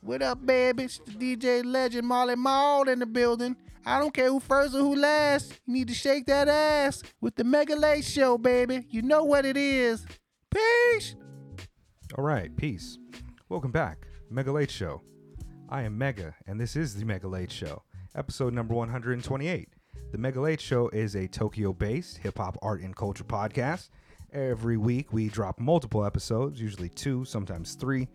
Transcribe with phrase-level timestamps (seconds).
[0.00, 0.84] What up, baby?
[0.84, 3.56] It's the DJ legend Molly Maul in the building.
[3.84, 5.52] I don't care who first or who last.
[5.66, 8.86] You need to shake that ass with the Mega Late Show, baby.
[8.90, 10.06] You know what it is.
[10.50, 11.16] Peace.
[12.16, 12.98] All right, peace.
[13.48, 15.02] Welcome back, Mega Late Show.
[15.68, 17.82] I am Mega, and this is the Mega Late Show,
[18.14, 19.68] episode number 128.
[20.12, 23.88] The Mega Late Show is a Tokyo based hip hop art and culture podcast.
[24.32, 28.08] Every week we drop multiple episodes, usually two, sometimes three.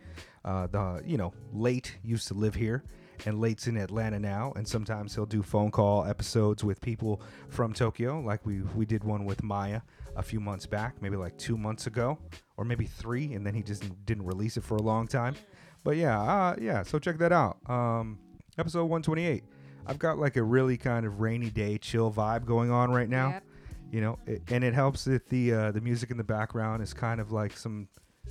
[0.46, 2.84] Uh, the you know late used to live here,
[3.25, 7.74] and late's in Atlanta now, and sometimes he'll do phone call episodes with people from
[7.74, 9.82] Tokyo, like we we did one with Maya
[10.15, 12.18] a few months back, maybe like two months ago,
[12.57, 15.36] or maybe three, and then he just didn't release it for a long time.
[15.84, 16.84] But yeah, uh, yeah.
[16.84, 17.57] So check that out.
[17.68, 18.20] Um,
[18.57, 19.43] episode 128.
[19.86, 23.29] I've got like a really kind of rainy day chill vibe going on right now.
[23.29, 23.43] Yep.
[23.92, 26.93] You know, it, and it helps that the uh, the music in the background is
[26.93, 27.87] kind of like some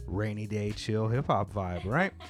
[0.06, 2.12] rainy day chill hip hop vibe, right?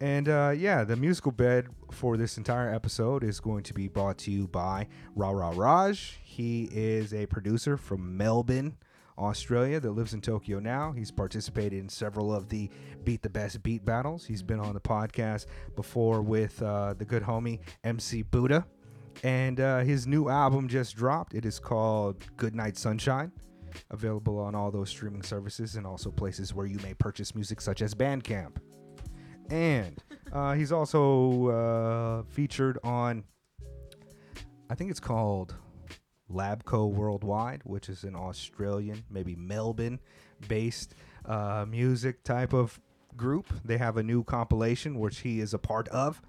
[0.00, 4.18] And uh, yeah, the musical bed for this entire episode is going to be brought
[4.18, 6.18] to you by Ra Ra Raj.
[6.24, 8.76] He is a producer from Melbourne,
[9.16, 10.90] Australia, that lives in Tokyo now.
[10.90, 12.68] He's participated in several of the
[13.04, 14.24] Beat the Best Beat battles.
[14.26, 18.66] He's been on the podcast before with uh, the good homie MC Buddha.
[19.22, 21.32] And uh, his new album just dropped.
[21.32, 23.30] It is called Good Night Sunshine.
[23.90, 27.82] Available on all those streaming services and also places where you may purchase music, such
[27.82, 28.56] as Bandcamp.
[29.50, 33.24] And uh, he's also uh, featured on,
[34.70, 35.54] I think it's called
[36.32, 40.00] Labco Worldwide, which is an Australian, maybe Melbourne
[40.48, 42.80] based uh, music type of
[43.16, 43.52] group.
[43.64, 46.20] They have a new compilation, which he is a part of.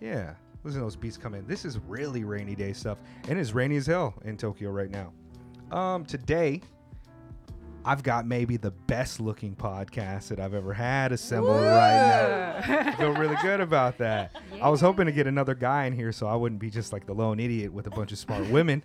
[0.00, 1.46] Yeah, listen to those beats come in.
[1.46, 5.12] This is really rainy day stuff, and it's rainy as hell in Tokyo right now.
[5.76, 6.62] Um, today,
[7.84, 12.88] I've got maybe the best looking podcast that I've ever had assembled right now.
[12.88, 14.36] I feel really good about that.
[14.60, 17.06] I was hoping to get another guy in here so I wouldn't be just like
[17.06, 18.84] the lone idiot with a bunch of smart women,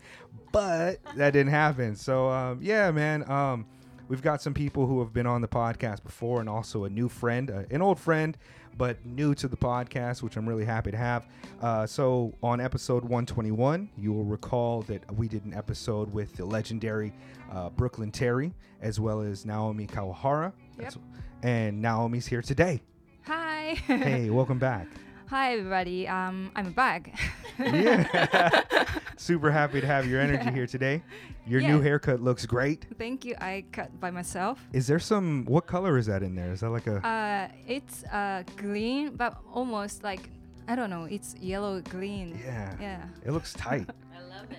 [0.52, 1.96] but that didn't happen.
[1.96, 3.30] So um, yeah, man.
[3.30, 3.66] Um,
[4.08, 7.10] we've got some people who have been on the podcast before, and also a new
[7.10, 8.38] friend, uh, an old friend,
[8.78, 11.26] but new to the podcast, which I'm really happy to have.
[11.62, 16.46] Uh, so on episode 121, you will recall that we did an episode with the
[16.46, 17.14] legendary
[17.52, 20.52] uh, Brooklyn Terry, as well as Naomi Kawahara.
[20.78, 20.98] That's-
[21.44, 22.82] And Naomi's here today.
[23.26, 23.76] Hi.
[23.88, 24.88] Hey, welcome back.
[25.30, 26.08] Hi, everybody.
[26.08, 27.18] Um, I'm back.
[27.58, 28.62] Yeah.
[29.18, 31.02] Super happy to have your energy here today.
[31.48, 32.86] Your new haircut looks great.
[32.98, 33.36] Thank you.
[33.40, 34.60] I cut by myself.
[34.74, 36.52] Is there some what color is that in there?
[36.52, 40.30] Is that like a Uh, it's uh, green, but almost like
[40.68, 41.06] I don't know.
[41.06, 42.40] It's yellow green.
[42.44, 42.76] Yeah.
[42.80, 43.04] Yeah.
[43.26, 43.90] It looks tight.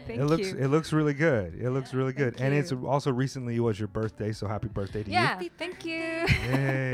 [0.06, 0.56] Thank it It looks you.
[0.58, 1.54] it looks really good.
[1.60, 2.36] It looks really good.
[2.36, 5.40] Thank And it's also recently was your birthday, so happy birthday to yeah.
[5.58, 6.26] Thank you.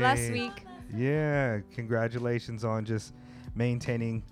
[0.01, 0.65] Last week.
[0.93, 1.61] Yeah.
[1.73, 3.13] Congratulations on just
[3.55, 4.23] maintaining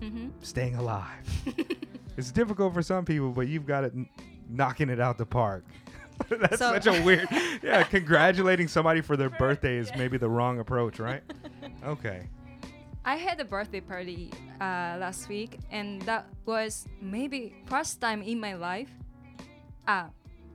[0.00, 1.24] hmm staying alive.
[2.16, 4.08] it's difficult for some people, but you've got it n-
[4.48, 5.64] knocking it out the park.
[6.28, 7.28] That's So- such a weird.
[7.62, 11.22] Yeah, congratulating somebody for their birthday is maybe the wrong approach, right?
[11.84, 12.28] Okay.
[13.04, 14.30] I had a birthday party
[14.60, 18.90] uh, last week, and that was maybe first time in my life.
[19.86, 20.04] Uh,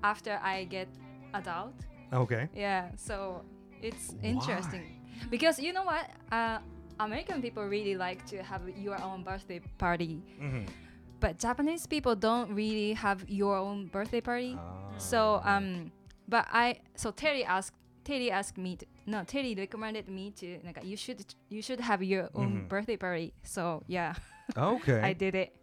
[0.03, 0.87] after I get
[1.33, 1.73] adult.
[2.13, 2.47] Okay.
[2.55, 3.41] Yeah, so
[3.81, 4.83] it's interesting
[5.31, 6.05] because you know what?
[6.31, 6.59] Uh,
[7.05, 10.63] American people really like to have your own birthday party, hmm
[11.19, 14.57] but Japanese people don't really have your own birthday party.
[14.97, 15.89] So um,
[16.27, 20.83] but I so Terry asked Terry asked me to no Terry recommended me to like
[20.83, 22.67] you should you should have your own Mhm.
[22.67, 23.31] birthday party.
[23.43, 24.15] So yeah,
[24.57, 24.99] okay.
[25.09, 25.55] I did it.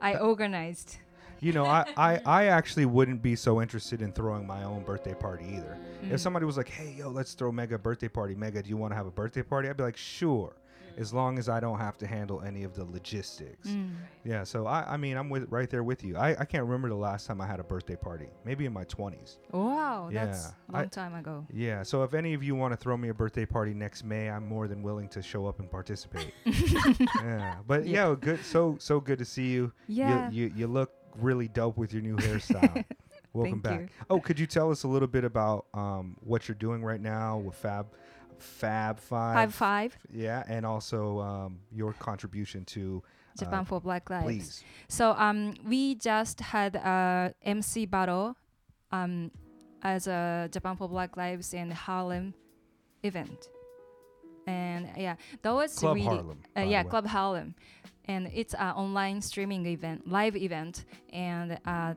[0.00, 0.96] I organized.
[1.40, 5.12] You know, I, I, I actually wouldn't be so interested in throwing my own birthday
[5.14, 5.76] party either.
[6.04, 6.12] Mm.
[6.12, 8.34] If somebody was like, hey, yo, let's throw Mega birthday party.
[8.34, 9.68] Mega, do you want to have a birthday party?
[9.68, 10.54] I'd be like, sure.
[10.98, 13.68] As long as I don't have to handle any of the logistics.
[13.68, 13.92] Mm.
[14.24, 16.16] Yeah, so I, I mean, I'm with right there with you.
[16.16, 18.28] I, I can't remember the last time I had a birthday party.
[18.44, 19.38] Maybe in my 20s.
[19.52, 21.46] Wow, that's Yeah, a long I- time ago.
[21.52, 24.28] Yeah, so if any of you want to throw me a birthday party next May,
[24.30, 26.32] I'm more than willing to show up and participate.
[26.44, 28.08] yeah, but Yeah.
[28.10, 28.44] yeah, good.
[28.44, 29.72] So so good to see you.
[29.88, 30.30] Yeah.
[30.30, 32.84] You you, you look really dope with your new hairstyle.
[33.34, 33.80] Welcome Thank back.
[33.80, 34.06] you.
[34.10, 37.38] Oh, could you tell us a little bit about um, what you're doing right now
[37.38, 37.86] with Fab
[38.42, 39.34] Fab Five?
[39.34, 39.98] Five five.
[40.12, 43.02] Yeah, and also um, your contribution to
[43.38, 44.24] Japan uh, for Black Lives.
[44.26, 44.64] please.
[44.88, 48.36] So um, we just had a MC battle
[48.90, 49.30] um,
[49.82, 52.34] as a Japan for Black Lives and Harlem
[53.02, 53.48] event,
[54.46, 56.42] and yeah, that was Club really Harlem.
[56.56, 56.82] uh, yeah.
[56.82, 57.54] Club Harlem,
[58.06, 61.94] and it's an online streaming event, live event, and uh,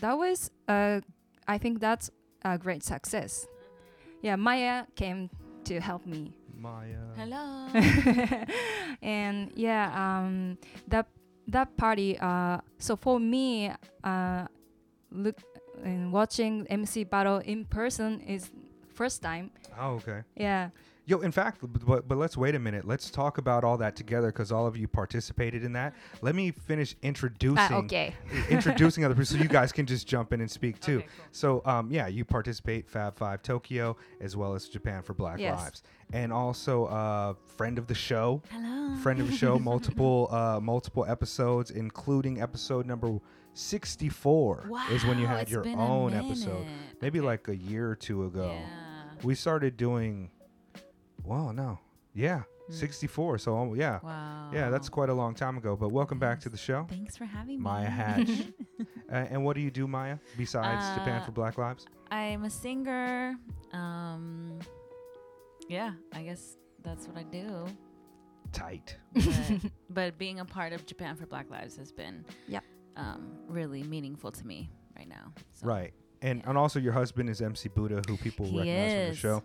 [0.00, 1.00] that was uh,
[1.48, 2.10] I think that's
[2.44, 3.46] a great success.
[4.22, 5.28] Yeah, Maya came
[5.66, 6.32] to help me.
[6.56, 6.96] Maya.
[7.16, 7.68] Hello.
[9.02, 10.58] and yeah, um,
[10.88, 11.06] that
[11.48, 12.18] that party.
[12.18, 13.72] Uh, so for me,
[14.02, 14.46] uh,
[15.10, 15.40] look
[15.82, 18.50] and watching MC battle in person is
[18.94, 19.50] first time.
[19.78, 20.22] Oh, okay.
[20.36, 20.70] Yeah.
[21.06, 22.86] Yo, in fact, but, but let's wait a minute.
[22.86, 25.92] Let's talk about all that together because all of you participated in that.
[26.22, 28.14] Let me finish introducing Ah, okay.
[28.48, 30.98] introducing other people so you guys can just jump in and speak too.
[30.98, 31.26] Okay, cool.
[31.30, 35.60] So, um, yeah, you participate Fab Five Tokyo as well as Japan for Black Yes.
[35.60, 35.82] Lives,
[36.14, 38.96] and also uh, friend of the show, Hello.
[38.96, 43.18] friend of the show, multiple uh, multiple episodes, including episode number
[43.52, 46.66] sixty four is when you had your own episode,
[47.02, 47.26] maybe Okay.
[47.26, 48.52] like a year or two ago.
[48.58, 48.66] Yeah.
[49.22, 50.30] We started doing,
[51.24, 51.78] well, no,
[52.14, 53.38] yeah, sixty four.
[53.38, 54.50] So yeah, Wow.
[54.52, 55.76] yeah, that's quite a long time ago.
[55.76, 56.86] But welcome back to the show.
[56.88, 57.62] Thanks for having me.
[57.62, 58.30] Maya Hatch.
[58.80, 58.84] Uh,
[59.30, 61.86] and what do you do, Maya, besides Japan Uh, for Black Lives?
[62.10, 63.36] I'm a singer.
[63.72, 64.58] Um,
[65.68, 67.66] yeah, I guess that's what I do.
[68.52, 68.96] Tight.
[69.14, 69.60] But,
[69.90, 72.62] but being a part of Japan for Black Lives has been Yep.
[72.96, 75.32] um, really meaningful to me right now.
[75.52, 75.66] So.
[75.66, 75.92] Right.
[76.22, 76.48] And yeah.
[76.50, 79.42] and also your husband is MC Buddha, who people He recognize from the show.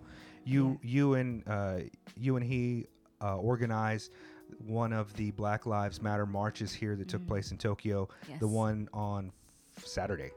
[0.50, 1.80] You you and uh,
[2.18, 2.88] you and he
[3.22, 4.12] uh, organized
[4.66, 7.28] one of the Black Lives Matter marches here that took Mhm.
[7.28, 8.10] place in Tokyo.
[8.28, 8.40] Yes.
[8.40, 9.32] The one on
[9.78, 10.32] f- Saturday.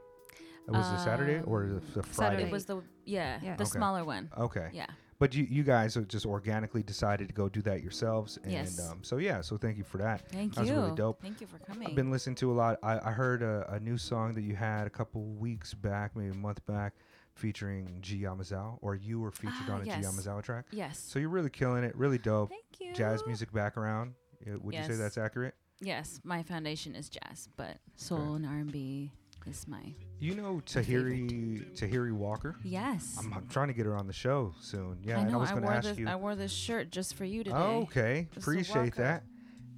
[0.69, 2.13] Uh, Was it Saturday or the, Um, Friday?
[2.13, 2.43] Saturday.
[2.45, 3.57] It was the yeah, Yeah.
[3.57, 3.71] the Okay.
[3.71, 4.29] smaller one.
[4.37, 4.69] Okay.
[4.75, 4.87] Yeah.
[5.19, 8.39] But you, you guys just organically decided to go do that yourselves.
[8.43, 8.79] And Yes.
[8.91, 10.29] um, so, yeah, so thank you for that.
[10.31, 10.77] Thank That was you.
[10.77, 11.23] really dope.
[11.23, 11.89] Thank you for coming.
[11.89, 12.79] I've been listening to a lot.
[12.83, 16.31] I, I heard a, a new song that you had a couple weeks back, maybe
[16.33, 16.95] a month back,
[17.35, 20.05] featuring G Yamazawa, or you were featured Ah, on a G yes.
[20.07, 20.67] Yamazawa track.
[20.71, 20.99] yes.
[20.99, 21.97] So you're really killing it.
[21.97, 22.51] Really dope.
[22.51, 22.95] Thank you.
[22.95, 24.15] Jazz music background.
[24.47, 25.55] Uh, Would you say that's accurate?
[25.81, 29.11] Yes, my foundation is jazz, but soul and R and B
[29.47, 30.61] is my You know.
[30.65, 32.55] Tahiri Tahiri Walker.
[32.63, 33.17] yes.
[33.19, 34.99] I'm, I'm trying to get her on the show soon.
[35.03, 35.39] Yeah, I and I know.
[35.41, 35.99] was I, going to wore ask this.
[35.99, 36.09] you.
[36.09, 37.57] I wore this shirt just for you today.
[37.57, 38.29] Oh, okay.
[38.37, 39.25] Appreciate that.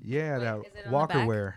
[0.03, 1.57] Yeah, Wait, that is it on the Walker wear.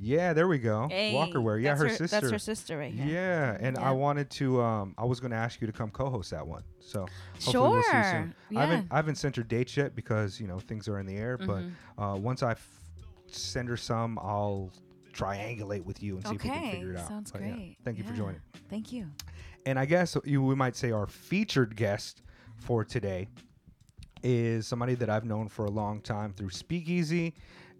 [0.00, 0.86] Yeah, there we go.
[0.88, 1.58] Hey, Walker wear.
[1.58, 2.06] Yeah, her, her, sister.
[2.20, 3.04] That's her sister right here.
[3.06, 4.60] Yeah, and I wanted to.
[4.62, 6.62] Um, I was going to ask you to come co-host that one.
[6.78, 7.06] So
[7.40, 8.10] hopefully we'll see you Sure.
[8.12, 8.34] soon.
[8.50, 8.58] Yeah.
[8.58, 11.16] I haven't I haven't sent her dates yet because you know things are in the
[11.16, 11.36] air.
[11.38, 11.72] Mhm.
[11.96, 12.80] But uh, once I f-
[13.26, 14.70] send her some, I'll
[15.12, 17.08] triangulate with you and see if we can figure it out.
[17.08, 17.76] sounds But yeah, great.
[17.84, 18.40] thank you for joining.
[18.70, 19.06] Thank you.
[19.66, 22.22] And I guess you we might say our featured guest
[22.56, 23.28] for today
[24.22, 27.34] is somebody that I've known for a long time through Speakeasy,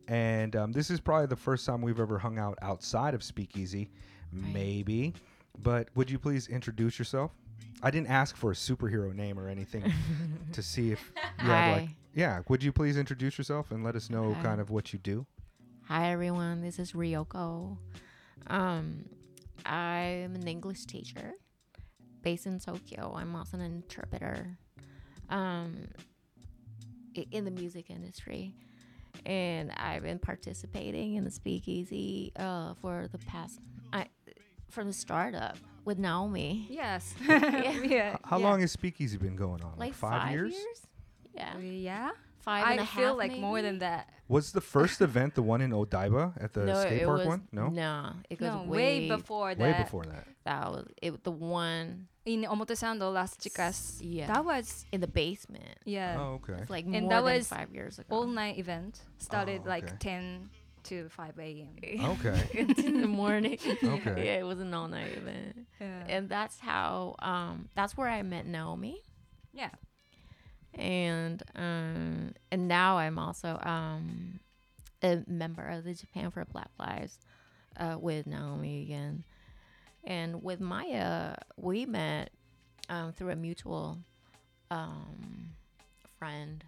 [0.09, 3.91] and um, this is probably the first time we've ever hung out outside of Speakeasy,
[4.33, 4.53] Right.
[4.53, 5.15] maybe.
[5.63, 7.31] But would you please introduce yourself?
[7.83, 9.93] I didn't ask for a superhero name or anything
[10.53, 11.13] to see if
[11.43, 12.41] you had like yeah.
[12.49, 14.43] Would you please introduce yourself and let us know Hi.
[14.43, 15.25] kind of what you do?
[15.87, 17.77] Hi everyone, this is Ryoko.
[18.49, 19.05] Um,
[19.65, 21.33] I'm an English teacher
[22.23, 23.15] based in Tokyo.
[23.17, 24.59] I'm also an interpreter
[25.31, 25.77] um,
[27.31, 28.55] in the music industry.
[29.27, 33.61] And I've been participating in the speakeasy uh, for the past,
[33.93, 34.07] I,
[34.69, 36.67] from the startup with Naomi.
[36.71, 37.15] Yes.
[37.29, 37.81] Yeah.
[37.83, 38.17] yeah.
[38.25, 38.49] How yeah.
[38.49, 39.75] long has Speakeasy been going on?
[39.77, 40.55] Like five, years?
[41.35, 41.59] Yeah.
[41.59, 42.11] Yeah.
[42.49, 44.09] Five I and a feel half, like more than that.
[44.29, 47.41] Was the first event the one in Odaiba at the no, skate park was, one?
[47.53, 49.63] No, No, it goes No, way, way before that.
[49.67, 50.25] way before that.
[50.49, 51.11] That was it.
[51.25, 54.01] The one in Omotesando Las Chicas.
[54.01, 54.27] Yeah.
[54.33, 55.77] That was in the basement.
[55.85, 56.17] yeah.
[56.19, 56.59] Oh, okay.
[56.63, 58.09] It's like And more that than was five years ago.
[58.17, 60.49] All night event started Oh, like 10
[60.85, 61.75] to 5 a.m.
[62.13, 62.41] Okay.
[62.89, 63.59] in the morning.
[63.97, 64.19] Okay.
[64.27, 65.67] Yeah, it was an all night event.
[65.81, 66.05] Yeah.
[66.15, 68.97] And that's how um that's where I met Naomi.
[69.53, 69.71] yeah.
[70.79, 74.41] And um and now I'm also um
[75.03, 77.19] a member of the Japan for Black Lives
[77.77, 79.25] uh with Naomi again.
[80.05, 82.31] And with Maya, we met
[82.89, 83.99] um through a mutual
[84.71, 85.51] um
[86.19, 86.65] friend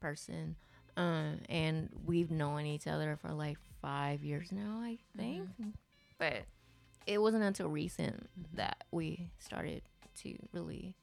[0.00, 0.56] person.
[0.96, 5.48] Um and we've known each other for like five years now, I think.
[6.18, 6.42] But
[7.06, 9.82] it wasn't until recent that we started
[10.22, 10.94] to really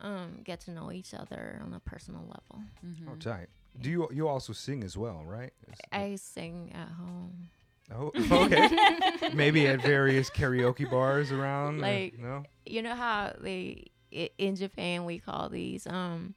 [0.00, 2.64] um, get to know each other on a personal level.
[2.84, 3.08] Mm-hmm.
[3.10, 3.48] Oh, tight.
[3.80, 5.52] Do you you also sing as well, right?
[5.68, 7.48] Is- I sing at home.
[7.94, 8.10] oh,
[8.46, 8.68] okay.
[9.34, 11.78] Maybe at various karaoke bars around.
[11.78, 12.44] or- Like- no.
[12.64, 16.34] You know how they i- in Japan we call these um,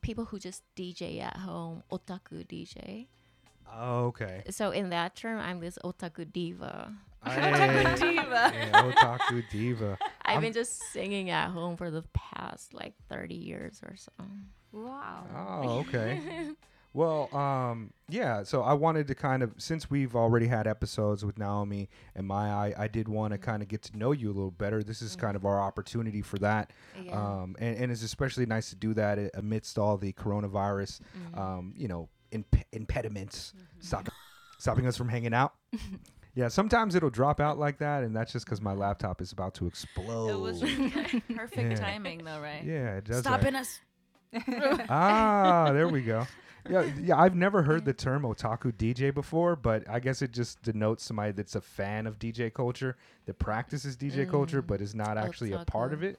[0.00, 3.06] people who just DJ at home otaku DJ.
[3.70, 4.44] Oh, okay.
[4.50, 6.94] So in that term, I'm this otaku diva.
[7.24, 8.52] Hey, Diva.
[8.54, 9.98] yeah, otaku diva.
[10.22, 14.12] I've I'm- been just singing at home for the past like 30 years or so.
[14.72, 15.24] Wow.
[15.64, 16.50] Oh, okay.
[16.94, 18.42] Well, um, yeah.
[18.42, 22.54] So I wanted to kind of, since we've already had episodes with Naomi and Maya,
[22.76, 24.82] I, I did want to kind of get to know you a little better.
[24.82, 26.72] This is kind of our opportunity for that.
[27.00, 27.12] Yeah.
[27.12, 31.00] Um, and, and it's especially nice to do that amidst all the coronavirus,
[31.34, 34.08] um, you know, imp- impediments stop,
[34.58, 35.54] stopping us from hanging out.
[36.38, 39.54] yeah, sometimes it'll drop out like that, and that's just because my laptop is about
[39.54, 40.28] to explode.
[40.30, 40.60] It was
[41.34, 41.74] perfect Yeah.
[41.74, 42.62] timing, though, right?
[42.64, 43.24] yeah, it does.
[43.24, 43.40] that.
[43.40, 43.80] Stopping us.
[44.88, 46.26] ah, there we go.
[46.68, 47.16] Yeah, yeah.
[47.18, 51.32] I've never heard the term otaku DJ before, but I guess it just denotes somebody
[51.32, 55.64] that's a fan of DJ culture that practices DJ culture, but is not actually a
[55.64, 56.18] part of it.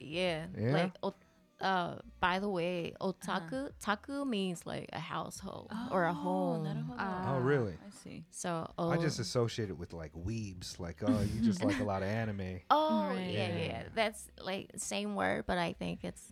[0.00, 0.46] Yeah.
[0.58, 0.72] Yeah?
[0.72, 1.14] Like, o-
[1.61, 3.69] uh, by the way, otaku Uh-huh.
[3.81, 6.93] taku means like a household or a home.
[6.99, 7.33] Ah.
[7.35, 7.73] Oh, really?
[7.85, 8.25] I see.
[8.29, 11.83] So I just oh, associate it with like weebs, like oh, you just like a
[11.83, 12.61] lot of anime.
[12.69, 13.31] oh Right.
[13.33, 13.83] yeah, yeah, Yeah.
[13.95, 16.31] That's like same word, but I think it's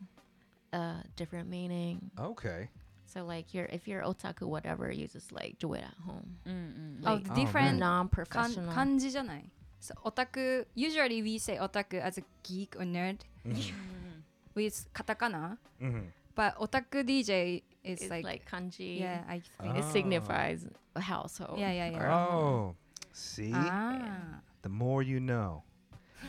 [0.73, 2.11] a different meaning.
[2.19, 2.69] Okay.
[3.07, 6.37] So like you're if you're otaku whatever, you just like do it at home.
[6.45, 6.99] Mm-mm.
[7.03, 8.09] Oh, Like Oh, different man.
[8.29, 8.71] かん non-professional.
[8.73, 9.45] 漢字じゃない。
[9.79, 13.73] So, オタク usually we say オタク as a geek or nerd Mhm.
[14.54, 16.10] with katakana, mm-hmm.
[16.34, 19.00] but otaku DJ is like, like kanji.
[19.00, 19.78] Yeah, I think oh.
[19.78, 19.90] it ah.
[19.90, 20.66] signifies
[20.96, 21.58] a household.
[21.58, 22.14] Yeah, yeah, yeah.
[22.14, 22.74] Oh,
[23.12, 24.16] see, ah.
[24.62, 25.62] the more you know.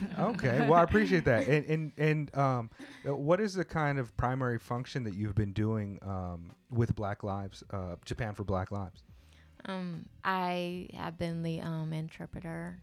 [0.20, 1.48] okay, well, I appreciate that.
[1.48, 2.70] And and and um,
[3.08, 7.24] uh, what is the kind of primary function that you've been doing um, with Black
[7.24, 9.04] Lives uh, Japan for Black Lives?
[9.66, 12.80] Um, I have been the um, interpreter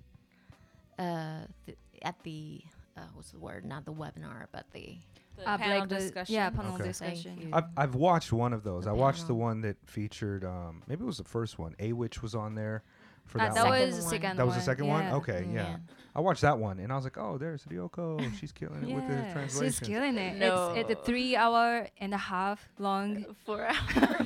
[0.99, 2.61] uh, th- at the
[2.97, 3.64] uh, what's the word?
[3.64, 4.97] Not the webinar, but the
[5.38, 6.35] the Ah, panel like the- discussion.
[6.35, 6.85] yeah panel Okay.
[6.85, 8.85] discussion I've I've watched one of those.
[8.85, 11.75] The I watched the one that featured um maybe it was the first one.
[11.78, 12.83] A Witch was on there
[13.26, 13.80] for Ah, that, that one.
[13.80, 14.11] was the one.
[14.11, 14.92] second that was the one, second yeah.
[14.92, 15.07] one.
[15.21, 15.76] Okay, yeah.
[16.16, 18.37] I watched that one and I was like, oh, there's Ryoko.
[18.40, 19.66] She's killing it with the translation.
[19.73, 20.73] she's killing it No.
[20.75, 23.76] it's it's a three hour and a half long Four hours.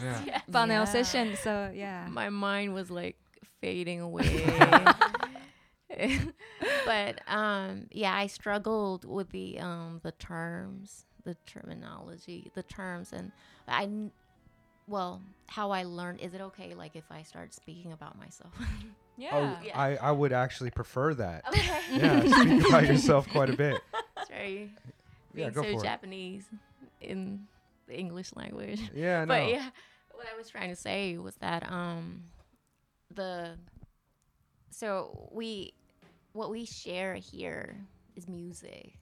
[0.03, 0.21] Yeah.
[0.27, 0.43] yes.
[0.51, 0.85] panel Yeah.
[0.85, 3.17] session so yeah My mind was like
[3.61, 4.25] fading away.
[6.87, 13.33] but um, yeah, I struggled with the um the terms, the terminology, the terms, and
[13.69, 13.89] I.
[14.89, 18.53] Well, how I learned is it okay like if I start speaking about myself?
[19.19, 19.29] Yeah.
[19.61, 19.79] Oh, Yeah.
[19.79, 21.45] I, I would actually prefer that.
[21.47, 21.81] okay.
[21.93, 23.79] Yeah, speak about yourself quite a bit.
[24.27, 24.71] Sorry.
[25.35, 25.87] Yeah, being go so for it.
[25.87, 26.47] Japanese
[27.01, 27.47] in
[27.87, 28.81] the English language.
[28.95, 29.27] Yeah, no.
[29.27, 29.69] But yeah,
[30.15, 32.25] what I was trying to say was that um
[33.15, 33.59] the
[34.71, 35.75] so we
[36.33, 37.77] what we share here
[38.17, 38.95] is music.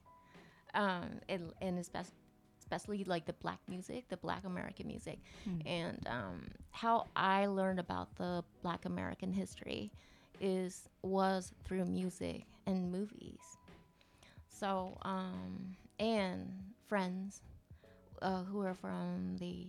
[0.73, 2.13] Um and and especially
[2.59, 5.19] especially like the black music, the black American music.
[5.65, 9.91] And um how I learned about the black American history
[10.39, 13.41] is was through music and movies.
[14.49, 16.51] So um and
[16.87, 17.41] friends
[18.21, 19.67] uh, who are from the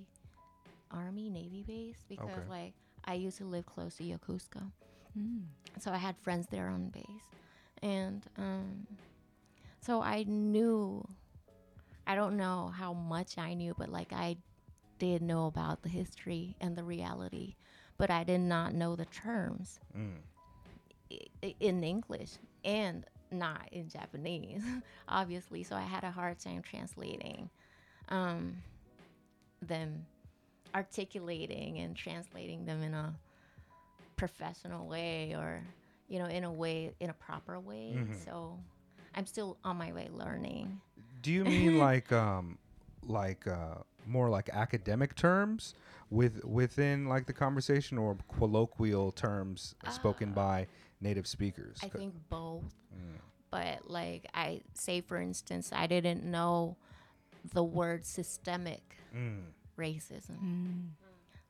[0.90, 2.48] army navy base because Okay.
[2.48, 4.70] like I used to live close to Yokosuka,
[5.18, 5.44] Mm.
[5.78, 7.04] so I had friends there on base,
[7.82, 8.86] and um,
[9.80, 11.06] so I knew.
[12.04, 14.36] I don't know how much I knew, but like I
[14.98, 17.54] did know about the history and the reality,
[17.96, 20.16] but I did not know the terms Mm.
[21.44, 22.32] i- in English
[22.64, 24.62] and not in Japanese,
[25.08, 25.62] obviously.
[25.62, 27.48] So I had a hard time translating
[28.08, 28.56] um,
[29.60, 30.04] them,
[30.74, 33.14] articulating and translating them in a
[34.16, 35.62] professional way or,
[36.12, 37.94] you know, in a way, in a proper way.
[37.96, 38.24] Mhm.
[38.26, 38.58] So
[39.14, 40.78] I'm still on my way learning.
[41.22, 42.58] Do you mean like um
[43.02, 43.76] like uh
[44.06, 45.74] more like academic terms
[46.10, 50.66] with within like the conversation or colloquial terms spoken by
[51.00, 51.78] native speakers?
[51.82, 52.74] I think both.
[52.94, 53.18] Mm.
[53.50, 56.76] But like I say, for instance, I didn't know
[57.54, 58.82] the word systemic
[59.16, 59.44] Mm.
[59.78, 60.38] racism.
[60.42, 60.88] Mm.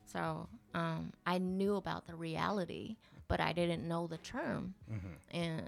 [0.05, 2.97] So um, I knew about the reality,
[3.33, 4.75] but I didn't know the term.
[4.91, 5.17] Mhm.
[5.31, 5.63] And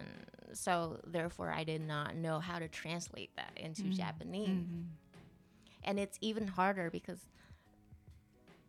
[0.53, 4.67] so, therefore, I did not know how to translate that into Japanese.
[4.69, 4.85] Mhm.
[5.85, 7.21] And it's even harder because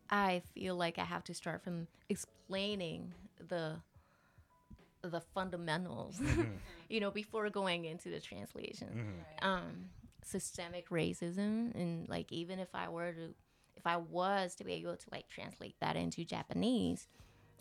[0.09, 3.81] I feel like I have to start from explaining the
[5.01, 6.19] the fundamentals,
[6.89, 8.87] you know, before going into the translation
[9.41, 9.45] Mhm.
[9.45, 9.89] um,
[10.23, 13.35] systemic racism and like even if I were to
[13.75, 17.07] if I was to be able to like translate that into Japanese,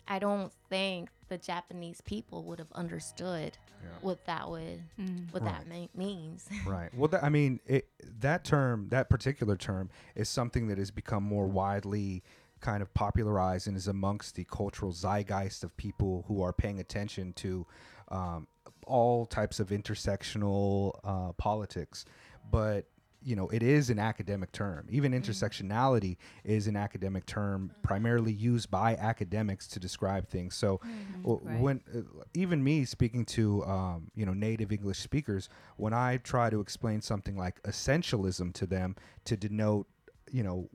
[0.07, 3.89] I don't think the Japanese people would have understood Yeah.
[4.01, 5.31] what that would Mm.
[5.33, 5.51] what Right.
[5.59, 6.47] that me- means.
[6.67, 6.93] Right.
[6.93, 7.89] Well, that, I mean, it,
[8.21, 12.23] that term, that particular term, is something that has become more widely
[12.61, 17.33] kind of popularized and is amongst the cultural zeitgeist of people who are paying attention
[17.33, 17.65] to
[18.09, 18.47] um,
[18.87, 22.05] all types of intersectional uh, politics.
[22.49, 22.85] But
[23.25, 24.87] you know, it is an academic term.
[24.89, 25.19] Even Mm-hmm.
[25.31, 30.55] intersectionality is an academic term, primarily used by academics to describe things.
[30.55, 30.79] So,
[31.23, 31.59] w- Right.
[31.59, 32.01] when uh,
[32.35, 37.01] even me speaking to um, you know native English speakers, when I try to explain
[37.01, 39.87] something like essentialism to them to denote,
[40.31, 40.69] you know,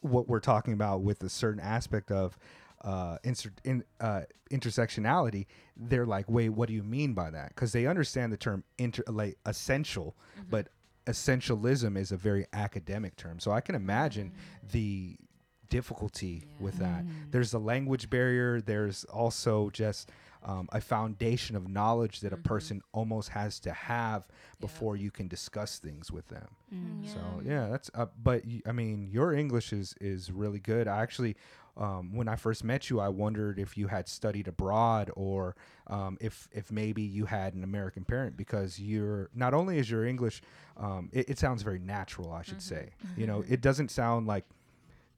[0.00, 2.38] what we're talking about with a certain aspect of
[2.82, 7.72] uh, inser- in, uh, intersectionality, they're like, "Wait, what do you mean by that?" Because
[7.72, 10.16] they understand the term inter- like essential,
[10.50, 10.68] but
[11.06, 13.40] essentialism is a very academic term.
[13.40, 14.32] So I can imagine
[14.72, 15.16] the
[15.68, 17.06] difficulty with that.
[17.30, 18.60] There's a language barrier.
[18.60, 20.10] There's also just
[20.44, 24.24] um, a foundation of knowledge that a person almost has to have
[24.60, 26.48] before you can discuss things with them.
[27.02, 27.90] So yeah, that's.
[27.94, 30.88] Uh, but y- I mean, your English is is really good.
[30.88, 31.36] I actually,
[31.76, 35.56] um, when I first met you, I wondered if you had studied abroad or
[35.88, 40.04] um, if if maybe you had an American parent because you're not only is your
[40.06, 40.40] English,
[40.78, 42.32] um, it, it sounds very natural.
[42.32, 42.90] I should say.
[43.16, 44.44] You know, it doesn't sound like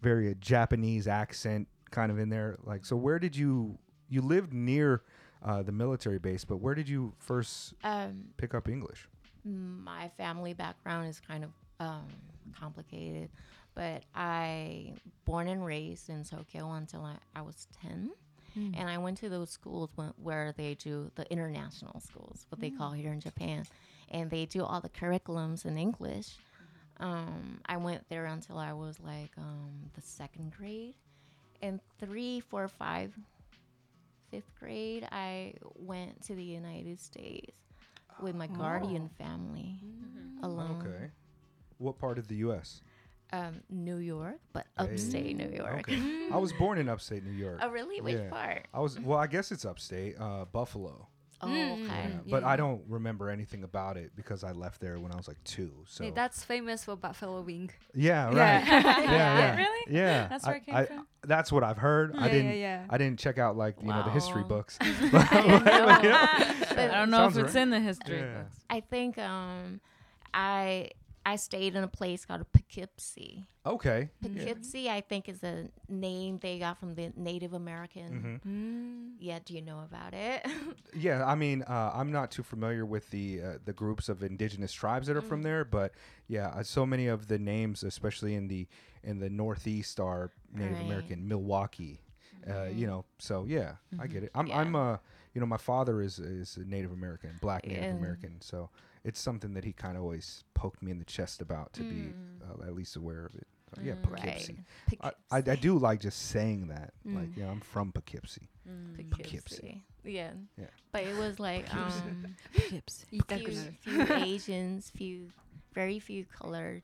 [0.03, 2.57] very a Japanese accent kind of in there.
[2.65, 5.03] Like, so where did you you lived near
[5.45, 9.09] uh, the military base, but where did you first Um, pick up English?
[9.45, 11.51] my family background is kind of
[11.81, 12.07] um,
[12.59, 13.31] complicated,
[13.79, 14.95] but I
[15.25, 18.11] born and raised in Tokyo until I, I was 10.
[18.75, 22.71] And I went to those schools wh- where they do the international schools, what they
[22.71, 23.65] call here in Japan,
[24.11, 26.31] and they do all the curriculums in English.
[26.99, 30.95] Um, I went there until I was like um, the second grade,
[31.63, 33.13] and three, four, five,
[34.33, 37.53] fifth grade, I went to the United States
[38.21, 39.79] with my guardian family
[40.43, 40.83] alone.
[40.85, 41.11] Okay.
[41.79, 42.81] What part of the U.S.?
[43.33, 45.81] Um, New York, but upstate New York.
[45.91, 46.29] Okay.
[46.33, 47.59] I was born in upstate New York.
[47.63, 48.01] Oh, really?
[48.01, 48.31] Which Yeah.
[48.31, 48.67] part?
[48.73, 51.09] I was well, I guess it's upstate, uh, Buffalo.
[51.41, 51.85] Oh, okay.
[51.87, 52.09] Yeah.
[52.27, 55.37] But I don't remember anything about it because I left there when I was like
[55.45, 55.71] two.
[55.87, 57.71] So Hey, that's famous for buffalo wing.
[57.95, 58.35] yeah, right.
[58.35, 59.01] Yeah.
[59.01, 59.57] yeah, yeah.
[59.63, 59.95] Really?
[59.95, 60.27] Yeah.
[60.29, 61.07] That's I- where it came I- from?
[61.25, 62.17] That's what I've heard.
[62.17, 62.51] I Yeah, didn't.
[62.53, 62.87] yeah, yeah.
[62.91, 64.79] I didn't check out like you know the history books.
[64.81, 64.89] I
[66.93, 67.63] don't know Sounds if it's right.
[67.63, 68.39] in the history Yeah.
[68.43, 68.57] books.
[68.71, 69.81] I think um,
[70.33, 70.91] I
[71.33, 73.49] I stayed in a place called Poughkeepsie.
[73.67, 74.09] Okay.
[74.23, 78.41] Poughkeepsie, I think, is a name they got from the Native American.
[78.43, 79.09] Mm-hmm.
[79.21, 80.47] Yeah, do you know about it?
[80.95, 84.73] Yeah, I mean, uh, I'm not too familiar with the uh, the groups of indigenous
[84.73, 85.93] tribes that are from there, but
[86.29, 88.67] yeah, uh, so many of the names, especially in the
[89.05, 90.87] in the Northeast, are Native Right.
[90.87, 91.29] American.
[91.29, 92.01] Milwaukee,
[92.51, 93.05] uh, you know.
[93.19, 94.31] So yeah, I get it.
[94.35, 94.61] I'm Yeah.
[94.61, 94.97] I'm uh
[95.35, 97.99] you know my father is is a Native American, Black Native Yeah.
[97.99, 98.41] American.
[98.41, 98.71] So
[99.05, 101.91] it's something that he kind of always poked me in the chest about to mm.
[101.91, 102.13] be
[102.45, 103.47] uh, at least aware of it.
[103.75, 104.55] So, mm, yeah, Poughkeepsie.
[104.55, 104.99] Right.
[105.01, 105.17] Poughkeepsie.
[105.31, 106.93] I, I, I, do like just saying that.
[107.07, 107.17] Mm.
[107.17, 108.49] Like, yeah, I'm from Poughkeepsie.
[108.69, 108.97] Mm.
[108.97, 109.23] Poughkeepsie.
[109.23, 109.85] Poughkeepsie.
[110.05, 110.31] Yeah.
[110.57, 110.67] yeah.
[110.93, 113.19] But it was like um, Poughkeepsie.
[113.19, 113.79] Poughkeepsie.
[113.81, 115.31] Few, few Asians, few,
[115.75, 116.83] very few colored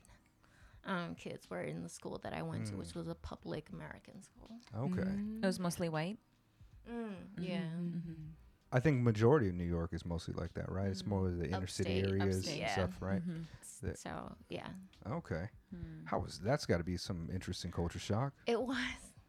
[0.87, 2.97] um, kids were in the school that I went to, which mm.
[2.97, 4.51] was a public American school.
[4.77, 5.09] Okay.
[5.09, 5.43] Mm.
[5.43, 6.19] It was mostly white.
[6.91, 7.43] Mm, mm-hmm.
[7.43, 7.59] yeah.
[7.59, 8.13] Mm-hmm.
[8.75, 10.89] I think majority of New York is mostly like that, right?
[10.89, 11.29] It's more mm.
[11.29, 12.73] of the inner city areas upstate, and yeah.
[12.73, 13.23] stuff, right?
[13.23, 13.87] Mm-hmm.
[13.87, 14.67] That- So yeah,
[15.09, 15.49] Okay.
[15.73, 16.07] Mm.
[16.07, 18.33] How was that's got to be some interesting culture shock.
[18.47, 18.77] it was.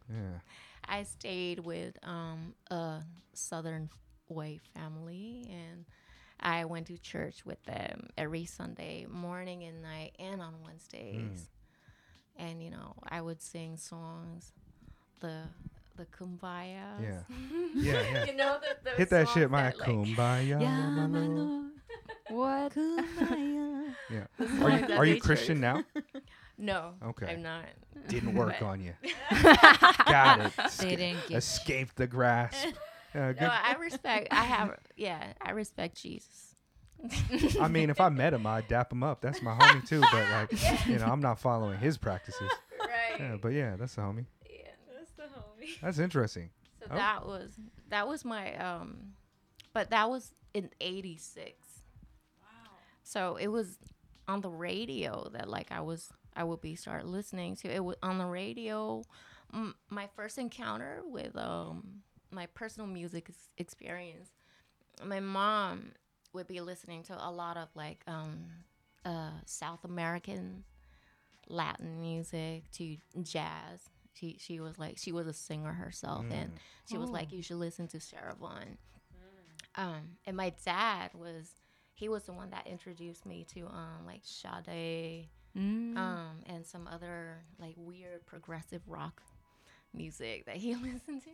[0.10, 0.40] Yeah.
[0.88, 3.02] I stayed with um, a
[3.34, 3.90] Southern
[4.30, 5.86] Way family, and
[6.40, 11.50] I went to church with them every Sunday morning and night, and on Wednesdays.
[12.40, 12.48] Mm.
[12.48, 14.54] And you know, I would sing songs,
[15.20, 15.44] the
[15.98, 17.02] the kumbaya.
[17.02, 17.20] Yeah.
[17.76, 18.26] Yeah, yeah.
[18.26, 20.60] you know the, the Hit that shit, songs my that, like, kumbaya.
[21.08, 21.72] my lord.
[22.30, 22.76] What?
[24.10, 24.26] Yeah.
[24.38, 24.48] the Are
[24.80, 25.84] songs you are you Christian now?
[26.58, 26.94] No.
[27.06, 27.34] Okay.
[27.34, 27.66] I'm not.
[28.08, 28.94] Didn't work on you.
[29.44, 30.54] Got it.
[30.56, 32.66] They Esca- didn't get escaped the grasp.
[32.66, 32.72] Uh,
[33.14, 33.42] yeah, good.
[33.42, 34.28] No, I respect.
[34.32, 34.78] I have.
[34.96, 36.56] Yeah, I respect Jesus.
[37.60, 39.20] I mean, if I met him, I'd dap him up.
[39.20, 40.00] That's my homie too.
[40.00, 42.50] But like, you know, I'm not following his practices.
[42.80, 43.20] Right.
[43.20, 44.26] Yeah, but yeah, that's a homie.
[45.26, 45.82] Yeah, that's homie.
[45.82, 46.50] That's interesting.
[46.80, 46.96] So Oh.
[46.96, 47.52] that was
[47.90, 49.14] that was my um,
[49.74, 51.54] but that was in '86.
[52.42, 52.48] Wow.
[53.04, 53.78] So it was
[54.28, 57.96] on the radio that like I was I would be start listening to it was
[58.04, 59.04] on the radio.
[59.54, 64.30] M- my first encounter with um my personal music ex- experience.
[65.04, 65.92] My mom
[66.34, 68.46] would be listening to a lot of like um
[69.06, 70.64] uh South American
[71.48, 73.90] Latin music to jazz.
[74.16, 76.54] She she was like she was a singer herself and
[76.90, 78.78] she was like you should listen to Sarah Vaughan.
[79.76, 81.52] Um and my dad was
[81.94, 85.28] he was the one that introduced me to um like Sade
[85.98, 89.22] um and some other like weird progressive rock
[89.94, 91.30] music that he listened to.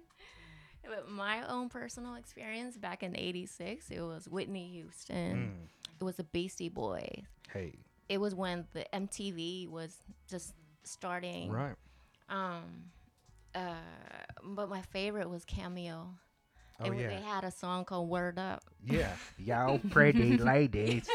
[0.83, 5.53] But my own personal experience back in '86, it was Whitney Houston.
[5.99, 7.21] It was the Beastie Boys.
[7.53, 7.73] Hey.
[8.09, 9.95] it was when the MTV was
[10.27, 11.51] just starting.
[11.51, 11.75] Right.
[12.31, 12.63] Um,
[13.53, 13.75] uh,
[14.43, 16.15] but my favorite was Cameo.
[16.79, 17.09] Oh and yeah.
[17.09, 18.63] they had a song called Word Up.
[18.83, 19.13] Yeah.
[19.37, 21.07] Yo, pretty ladies.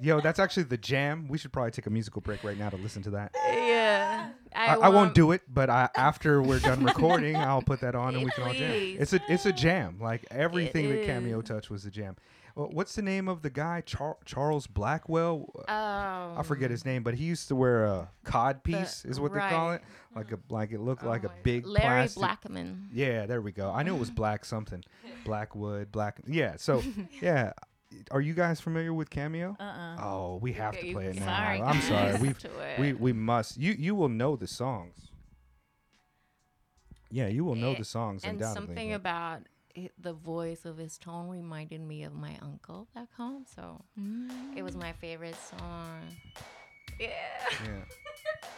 [0.00, 1.28] Yo, that's actually the jam.
[1.28, 3.32] We should probably take a musical break right now to listen to that.
[3.46, 4.30] Yeah.
[4.54, 8.14] I, I won't do it, but I, after we're done recording, I'll put that on
[8.14, 8.96] and we can all jam.
[8.98, 9.98] It's a it's a jam.
[10.00, 11.44] Like everything that Cameo is.
[11.48, 12.16] touched was a jam.
[12.54, 13.80] Well, what's the name of the guy?
[13.80, 15.50] Char- Charles Blackwell.
[15.68, 19.32] Um, I forget his name, but he used to wear a cod piece, is what
[19.32, 19.82] they call it.
[20.14, 22.20] Like a like it looked Oh like a my- big Larry plastic.
[22.20, 22.88] Blackman.
[22.92, 23.70] Yeah, there we go.
[23.70, 24.84] I knew it was black something,
[25.24, 26.20] Blackwood, black.
[26.26, 26.56] Yeah.
[26.58, 26.82] So
[27.22, 27.52] yeah,
[28.10, 29.56] are you guys familiar with Cameo?
[29.58, 29.96] Uh-uh.
[30.02, 31.24] Oh, we have to play it now.
[31.24, 32.18] sorry, I'm sorry.
[32.20, 32.78] We it.
[32.78, 33.56] we we must.
[33.56, 35.08] You you will know the songs.
[37.10, 38.66] Yeah, you will know Eh, the songs and undoubtedly.
[38.68, 39.42] something about
[39.74, 43.44] it, the voice of his tone reminded me of my uncle back home.
[43.54, 43.84] So
[44.56, 46.00] it was my favorite song.
[47.00, 47.08] Yeah.
[47.64, 47.68] yeah.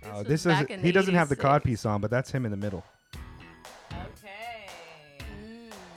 [0.00, 2.50] This Oh, this is he doesn't have the cod piece on, but that's him in
[2.52, 2.84] the middle.
[3.92, 4.68] Okay.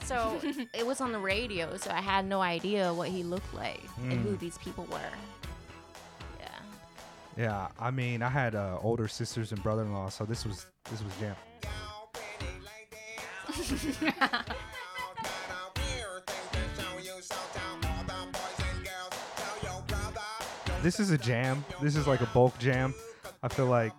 [0.04, 0.40] So
[0.74, 4.12] it was on the radio, so I had no idea what he looked like and
[4.20, 4.38] who Mm.
[4.40, 4.98] these people were.
[6.40, 6.48] Yeah.
[7.38, 11.12] Yeah, I mean, I had uh, older sisters and brother-in-law, so this was this was
[11.20, 11.36] jam.
[20.82, 21.64] This is a jam.
[21.80, 22.92] This is like a bulk jam.
[23.40, 23.92] I feel like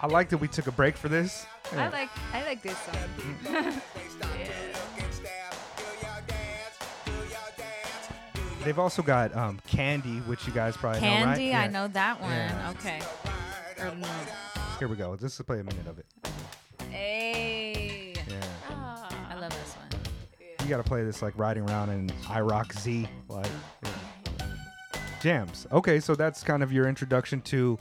[0.00, 1.44] I like that we took a break for this.
[1.72, 3.80] I like I like this song.
[8.64, 11.24] They've also got um, Candy, which you guys probably know, right?
[11.24, 12.30] Candy, I know that one.
[12.30, 12.74] Yeah.
[12.78, 13.00] Okay.
[13.80, 14.08] Or no.
[14.78, 15.16] Here we go.
[15.16, 16.06] Just play a minute of it.
[16.90, 18.14] Hey.
[18.28, 18.40] Yeah.
[19.30, 19.88] I love this one.
[20.62, 23.46] You gotta play this like riding around in IROC-Z, like
[23.82, 23.90] yeah.
[25.22, 25.66] jams.
[25.72, 27.78] Okay, so that's kind of your introduction to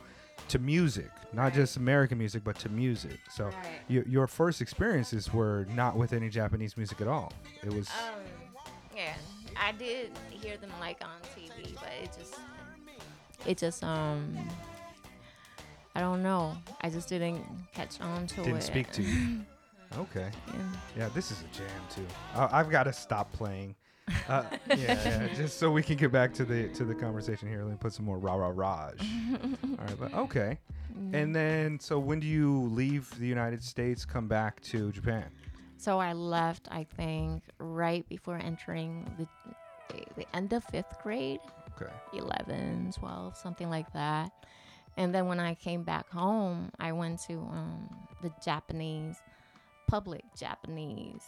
[0.47, 3.19] to music, not just American music, but to music.
[3.29, 3.55] So Right.
[3.87, 7.31] your your first experiences were not with any Japanese music at all.
[7.63, 8.21] It was Um,
[8.95, 9.13] yeah,
[9.55, 12.35] I did hear them like on TV, but it just,
[13.45, 14.35] it just, um,
[15.99, 16.55] I don't know.
[16.79, 18.45] I just didn't catch on to it.
[18.45, 19.41] didn't speak to you.
[19.97, 20.53] Okay, Yeah.
[20.95, 22.05] yeah, this is a jam too.
[22.35, 23.73] Uh, I've got to stop playing.
[24.27, 27.63] Uh, yeah, yeah, just so we can get back to the to the conversation here.
[27.63, 28.99] Let me put some more rah rah raj.
[29.33, 30.59] All right, but okay.
[31.11, 35.25] And then, so when do you leave the United States, come back to Japan?
[35.77, 39.27] So I left, I think, right before entering the
[40.15, 41.39] the end of fifth grade,
[41.81, 41.91] Okay.
[42.13, 44.31] 11, 12, something like that.
[44.99, 47.89] And then when I came back home, I went to um,
[48.21, 49.15] the Japanese,
[49.87, 51.23] public Japanese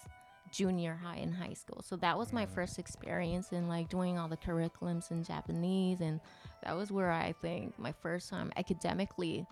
[0.51, 1.81] junior high and high school.
[1.81, 6.01] So that was my first experience in like doing all the curriculums in Japanese.
[6.01, 6.19] And
[6.63, 9.47] that was where I think my first time academically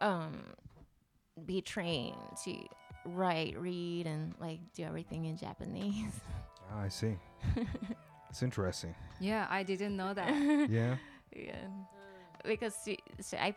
[0.00, 0.42] um,
[1.46, 2.56] be trained to
[3.06, 6.20] write, read, and like do everything in Japanese.
[6.72, 7.16] Ah, I see.
[8.28, 8.96] it's interesting.
[9.20, 10.28] yeah, I didn't know that.
[10.68, 10.96] Yeah.
[11.32, 11.68] Yeah,
[12.44, 13.54] because see, see, I,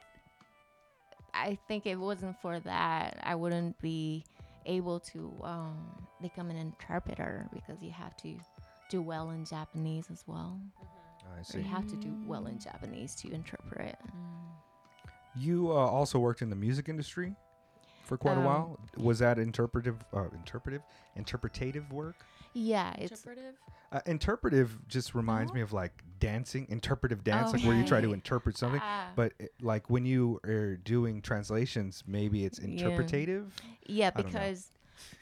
[1.34, 4.24] I think it wasn't for that, I wouldn't be
[4.66, 5.78] able to um,
[6.22, 8.36] become an interpreter because you have to
[8.90, 10.60] do well in Japanese as well.
[11.38, 11.58] I see.
[11.60, 13.98] you have to do well in Japanese to interpret.
[15.36, 17.36] You uh, also worked in the music industry
[18.04, 18.80] for quite a Um, while.
[18.98, 20.82] Was that interpretive, uh, interpretive,
[21.16, 22.16] interpretative work?
[22.54, 23.56] Yeah, it's Interpretive?
[23.92, 25.56] Uh, interpretive just reminds No?
[25.56, 28.80] me of like dancing, interpretive dance, Oh, like where you try to interpret something.
[28.84, 33.54] ah, But it, like when you are doing translations, maybe it's interpretative.
[33.86, 34.72] yeah, I because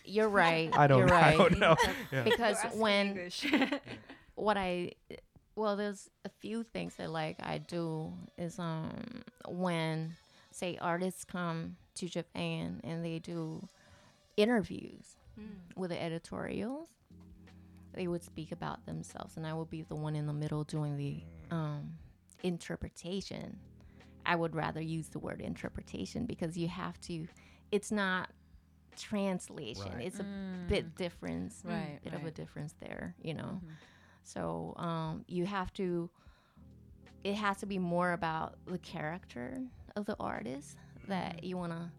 [0.05, 0.69] you're right.
[0.77, 1.13] I don't you're know.
[1.15, 1.33] right.
[1.33, 1.75] I don't know.
[2.13, 2.23] Yeah.
[2.23, 3.29] Because when
[4.35, 4.93] what I
[5.55, 10.15] well, there's a few things that like I do is um when
[10.51, 13.67] say artists come to Japan and they do
[14.37, 15.17] interviews
[15.75, 16.87] with the editorials,
[17.93, 20.97] they would speak about themselves, and I would be the one in the middle doing
[20.97, 21.93] the um,
[22.43, 23.59] interpretation.
[24.25, 27.27] I would rather use the word interpretation because you have to.
[27.71, 28.29] It's not
[28.97, 29.93] translation.
[29.97, 30.05] Right.
[30.07, 30.67] It's a Mm.
[30.67, 33.61] bit difference, Right, bit of a difference there, you know.
[33.63, 33.77] Mhm.
[34.23, 36.09] So um, you have to.
[37.23, 39.57] It has to be more about the character
[39.95, 40.77] of the artist
[41.07, 41.91] that you want to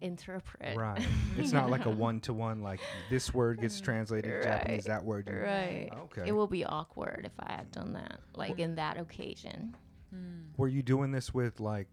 [0.00, 0.76] interpret.
[0.76, 1.04] Right.
[1.38, 2.80] It's not like a one to one, like
[3.10, 5.28] this word gets translated in Japanese, that word.
[5.30, 5.90] you- Right.
[6.04, 6.22] Okay.
[6.26, 9.76] It will be awkward if I had done that, like in that occasion.
[10.14, 10.44] Mm.
[10.56, 11.88] Were you doing this with like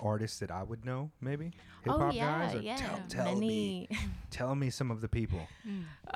[0.00, 1.46] artists that I would know, maybe?
[1.84, 2.54] Hip oh hop yeah, guys?
[2.56, 2.76] Or yeah.
[2.76, 4.00] Tell, tell me, Many.
[4.30, 5.40] tell me some of the people.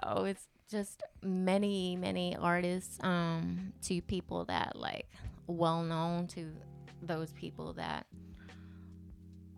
[0.03, 5.09] oh, it's just many many artists um to people that like
[5.47, 6.53] well known to
[7.01, 8.07] those people that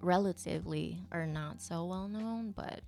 [0.01, 2.81] relatively are not so well known but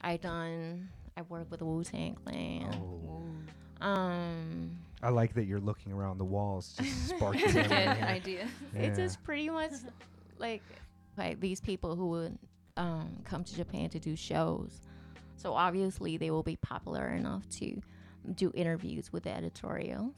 [0.00, 3.86] i done i work with wu tang clan Oh.
[3.86, 7.44] um I like that you're looking around the walls, just sparking.
[7.50, 8.02] Good memory.
[8.02, 8.48] idea.
[8.72, 9.72] it's just pretty much
[10.38, 10.62] like
[11.16, 12.38] like these people who would
[12.76, 14.80] um, come to Japan to do shows.
[15.34, 17.82] So obviously they will be popular enough to
[18.36, 20.14] do interviews with the editorials.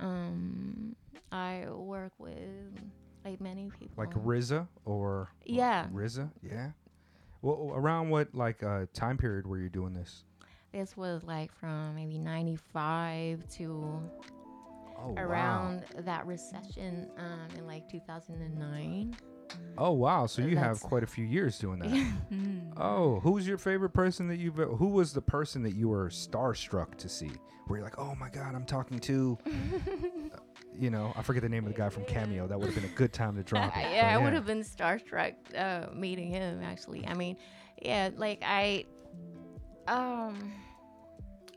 [0.00, 0.96] Um,
[1.30, 2.72] I work with
[3.30, 3.94] like many people.
[3.96, 5.86] like RZA or Yeah.
[5.92, 6.70] RZA, yeah.
[7.42, 10.24] Well, around what like uh, time period were you doing this?
[10.72, 14.02] this was like from maybe 95 to
[15.00, 19.16] Oh around that recession um, in like 2009.
[19.78, 20.26] Oh wow!
[20.26, 21.88] So you have quite a few years doing that.
[22.32, 22.72] Mm.
[22.76, 24.56] oh, who's your favorite person that you've?
[24.56, 27.30] Who was the person that you were starstruck to see?
[27.66, 29.38] Where you're like, oh my god, I'm talking to.
[30.78, 32.46] you know, I forget the name of the guy from Cameo.
[32.46, 33.80] That would have been a good time to drop it.
[33.92, 36.62] yeah, I would have been starstruck uh, meeting him.
[36.62, 37.36] Actually, I mean,
[37.82, 38.84] yeah, like I,
[39.86, 40.52] um,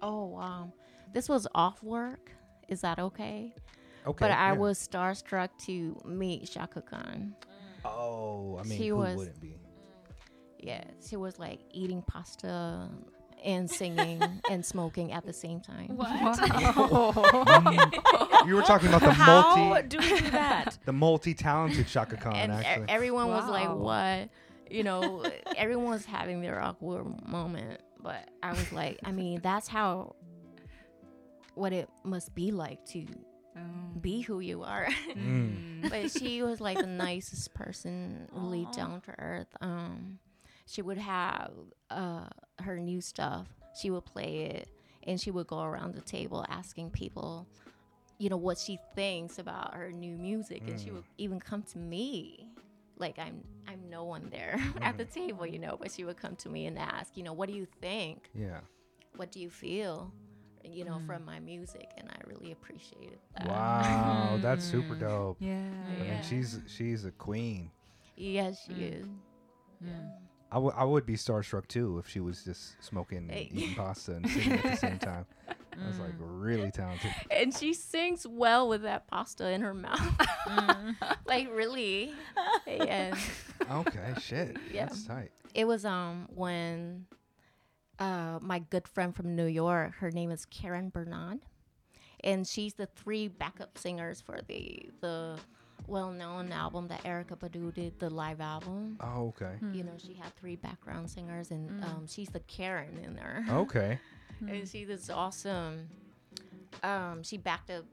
[0.01, 0.73] oh wow,
[1.13, 2.31] this was off work.
[2.67, 3.53] Is that okay?
[4.07, 4.17] Okay.
[4.19, 4.53] but I yeah.
[4.53, 7.35] was starstruck to meet Chaka Khan.
[7.85, 9.55] Oh, I mean, She who was- wouldn't be?
[10.59, 12.87] Yeah, she was like eating pasta
[13.43, 15.97] and singing and smoking at the same time.
[18.45, 20.77] You were talking about the How multi, do we do that?
[20.85, 22.35] the multi-talented Chaka Khan.
[22.35, 24.29] and e- actually, everyone was like, "What?"
[24.69, 25.23] You know,
[25.55, 30.15] everyone was having their awkward moment, but I was like, I mean, that's how
[31.53, 33.05] what it must be like to
[33.99, 34.87] be who you are.
[35.09, 35.89] Mm.
[35.89, 39.53] but she was like the nicest person, really down to earth.
[39.61, 40.17] Um,
[40.65, 41.51] she would have
[41.89, 42.27] uh,
[42.59, 43.47] her new stuff.
[43.79, 44.69] She would play it,
[45.03, 47.47] and she would go around the table asking people,
[48.17, 50.95] you know, what she thinks about her new music, and she mm.
[50.95, 52.47] would even come to me.
[52.97, 55.13] Like I'm, I'm no one there at the mm.
[55.13, 57.55] table, you know, but she would come to me and ask, you know, what do
[57.55, 58.29] you think?
[58.35, 58.59] yeah.
[59.17, 60.11] What do you feel?
[60.63, 61.25] You know, from mm.
[61.25, 63.47] my music, and I really appreciated that.
[63.47, 65.37] Wow, that's super dope.
[65.39, 65.59] Yeah.
[65.99, 67.71] I mean, she's she's a queen.
[68.15, 69.07] Yes, she is.
[70.51, 74.15] I would I would be starstruck too if she was just smoking and eating pasta
[74.15, 75.25] and singing at the same time.
[75.83, 77.11] I was like really talented.
[77.31, 80.01] and she sings well with that pasta in her mouth.
[81.25, 82.13] like really.
[82.67, 83.15] And
[83.71, 84.57] Okay, shit.
[84.71, 84.87] Yeah.
[84.87, 85.31] That's tight.
[85.55, 87.05] it was um when
[87.99, 91.39] uh my good friend from New York, her name is Karen Bernard.
[92.23, 95.37] And she's the three backup singers for the the
[95.87, 98.97] well known album that Erykah Badu did, the live album.
[99.01, 99.53] Oh, okay.
[99.73, 103.45] You know, she had three background singers and um, she's the Karen in there.
[103.51, 103.99] Okay.
[104.47, 105.87] and she's this awesome.
[106.83, 107.85] Um, she backed up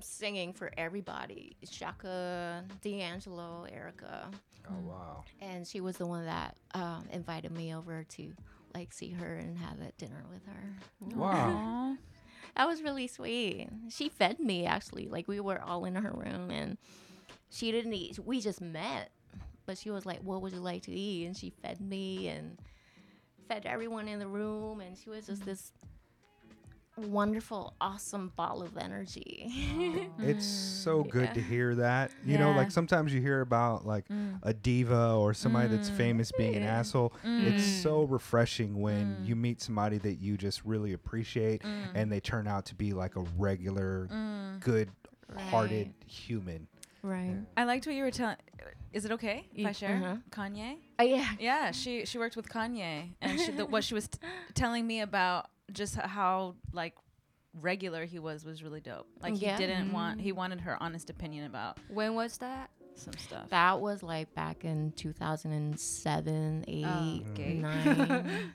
[0.00, 4.30] singing for everybody: Chaka, D'Angelo, Erica,
[4.70, 5.24] Oh wow.
[5.40, 8.32] and she was the one that um, invited me over to
[8.74, 11.18] like see her and have a dinner with her.
[11.18, 11.96] Wow.
[12.56, 13.68] That was really sweet.
[13.88, 15.08] She fed me actually.
[15.08, 16.76] Like we were all in her room and
[17.50, 18.18] she didn't eat.
[18.18, 19.10] We just met,
[19.66, 22.58] but she was like, "What would you like to eat?" And she fed me and
[23.48, 24.80] fed everyone in the room.
[24.80, 25.72] And she was just this
[26.96, 30.08] wonderful, awesome ball of energy.
[30.18, 31.32] It's so mm, good Yeah.
[31.34, 32.12] to hear that.
[32.24, 34.38] You know, like sometimes you hear about like mm.
[34.42, 35.96] a diva or somebody that's mm.
[35.96, 36.78] famous being an Yeah.
[36.78, 37.12] asshole.
[37.24, 41.62] It's so refreshing when you meet somebody that you just really appreciate
[41.94, 44.06] and they turn out to be like a regular,
[44.60, 44.90] good
[45.50, 46.10] hearted Right.
[46.10, 46.68] human.
[47.02, 47.36] right.
[47.56, 48.36] I liked what you were telling.
[48.92, 49.96] Is it okay if I Y- share?
[49.96, 50.16] uh-huh.
[50.30, 50.76] Kanye.
[50.98, 51.30] Oh yeah.
[51.40, 54.18] Yeah, she she worked with Kanye, and she, the, what she was t-
[54.54, 56.94] telling me about just how like
[57.60, 59.06] regular he was was really dope.
[59.22, 59.58] Like Yeah.
[59.58, 60.24] he didn't want mm-hmm.
[60.24, 62.70] he wanted her honest opinion about When was that?
[62.94, 63.48] some stuff.
[63.50, 67.54] That was like back in 2007, 8, okay.
[67.54, 67.80] 9.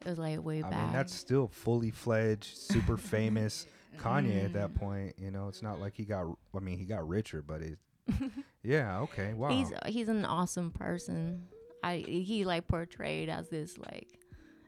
[0.00, 0.82] it was like way I back.
[0.84, 4.06] mean, that's still fully fledged, super famous mm-hmm.
[4.06, 5.14] Kanye at that point.
[5.18, 7.78] You know, it's not like he got, I mean, he got richer, but it,
[8.62, 9.48] yeah, okay, wow.
[9.48, 11.46] He's he's an awesome person.
[11.82, 14.08] I he like portrayed as this like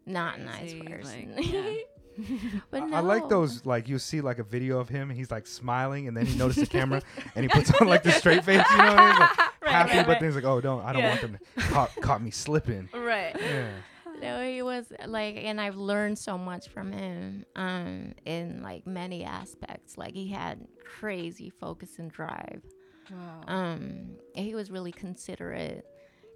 [0.06, 1.34] not nice Crazy, person.
[1.36, 1.74] like, yeah.
[2.70, 2.96] but I- no.
[2.96, 6.08] I like those like you see like a video of him and he's like smiling
[6.08, 7.02] and then he notices the camera
[7.34, 9.18] and he puts on like the straight face, you know what I mean?
[9.20, 9.30] Like,
[9.62, 10.20] happy, right, but right.
[10.20, 11.08] then he's like, oh, don't, I don't Yeah.
[11.10, 12.88] want them to caught, caught me slipping.
[12.94, 13.36] right.
[13.38, 13.68] Yeah.
[14.22, 19.24] No, he was like, and I've learned so much from him, um, in like many
[19.24, 19.98] aspects.
[19.98, 22.62] Like he had crazy focus and drive.
[23.10, 23.42] Wow.
[23.46, 25.84] Um, he was really considerate.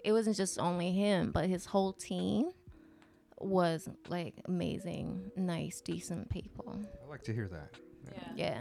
[0.04, 2.50] It wasn't just only him, but his whole team
[3.40, 6.78] was like amazing, nice, decent people.
[7.04, 7.74] I like to hear that.
[8.36, 8.58] Yeah.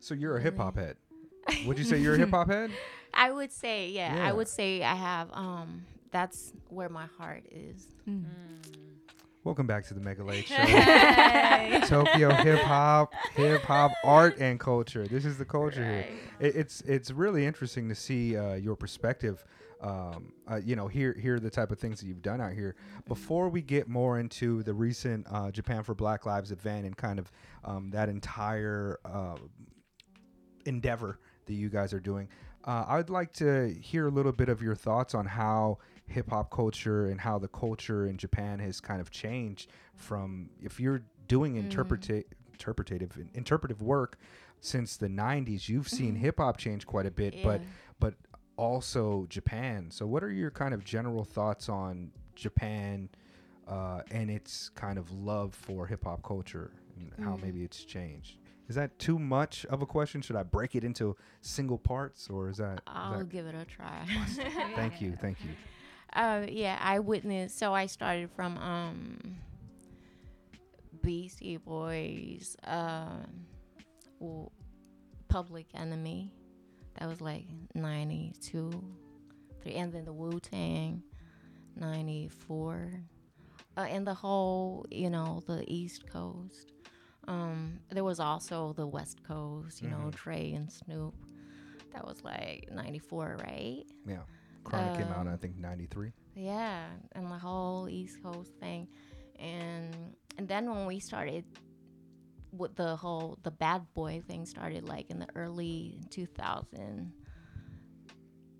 [0.00, 0.96] So you're a hip hop head.
[1.66, 2.70] Would you say you're a hip hop head?
[3.12, 4.28] I would say, yeah, Yeah.
[4.28, 7.88] I would say I have um that's where my heart is.
[9.44, 10.54] Welcome back to the Mega Late Show.
[10.54, 11.82] Hey.
[11.86, 15.06] Tokyo hip hop, hip hop art and culture.
[15.06, 16.06] This is the culture here.
[16.40, 19.44] It, it's it's really interesting to see uh, your perspective.
[19.84, 22.74] Um, uh, you know, hear hear the type of things that you've done out here.
[23.06, 27.18] Before we get more into the recent uh, Japan for Black Lives event and kind
[27.18, 27.30] of
[27.64, 29.36] um, that entire uh,
[30.64, 32.28] endeavor that you guys are doing,
[32.64, 36.50] uh, I'd like to hear a little bit of your thoughts on how hip hop
[36.50, 41.62] culture and how the culture in Japan has kind of changed from if you're doing
[41.62, 44.18] interpreta- interpretative interpretive work
[44.60, 47.60] since the 90s you've seen hip hop change quite a bit but
[48.00, 48.14] but
[48.56, 53.08] also Japan so what are your kind of general thoughts on Japan
[53.68, 58.38] uh, and its kind of love for hip hop culture and how maybe it's changed
[58.68, 62.48] is that too much of a question should I break it into single parts or
[62.48, 62.80] is that?
[62.86, 64.06] I'll that give it a try.
[64.76, 65.50] thank you thank you
[66.14, 67.58] Uh, yeah, I witnessed.
[67.58, 69.36] So I started from um,
[71.02, 73.46] Beastie Boys, um,
[75.28, 76.30] Public Enemy.
[76.98, 78.70] That was like '92,
[79.62, 81.02] three, and then the Wu Tang,
[81.76, 82.92] '94,
[83.76, 86.72] uh, and the whole, you know, the East Coast.
[87.26, 90.10] Um, there was also the West Coast, you know, Mhm.
[90.14, 91.14] Dre and Snoop.
[91.92, 93.84] That was like '94, right?
[94.06, 94.22] yeah
[94.64, 98.88] Chronic came out Um, I think 93 Yeah, and the whole East Coast thing,
[99.38, 101.44] and and then when we started
[102.56, 107.12] with the whole the bad boy thing started like in the early 2000.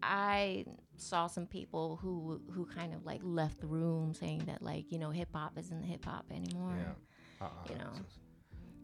[0.02, 0.64] I
[0.96, 4.98] saw some people who who kind of like left the room saying that like you
[4.98, 6.74] know hip hop isn't hip hop anymore.
[6.78, 7.68] yeah uh-uh.
[7.72, 7.90] You know.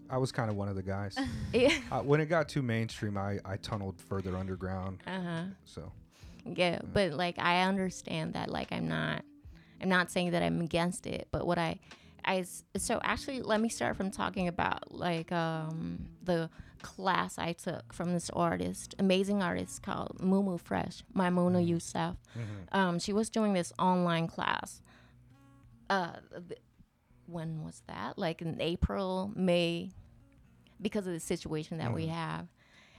[0.09, 1.17] I was kind of one of the guys
[1.53, 1.73] Yeah.
[1.93, 5.43] uh, when it got too mainstream I, I tunneled further underground uh huh.
[5.65, 5.93] so
[6.45, 9.23] Yeah, but like I understand that like I'm not
[9.81, 11.79] I'm not saying that I'm against it, but what I
[12.25, 12.45] I
[12.77, 16.51] so actually let me start from talking about like um the
[16.83, 22.17] class I took from this artist, amazing artist called Mumu Fresh, Maimuna Youssef.
[22.73, 24.81] Um she was doing this online class.
[25.89, 26.13] Uh
[26.49, 26.61] th-
[27.27, 28.19] when was that?
[28.19, 29.91] Like in April, May
[30.81, 32.49] because of the situation that we have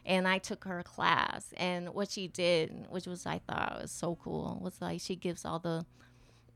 [0.05, 1.53] and I took her class.
[1.57, 5.45] And what she did, which was I thought was so cool, was like she gives
[5.45, 5.85] all the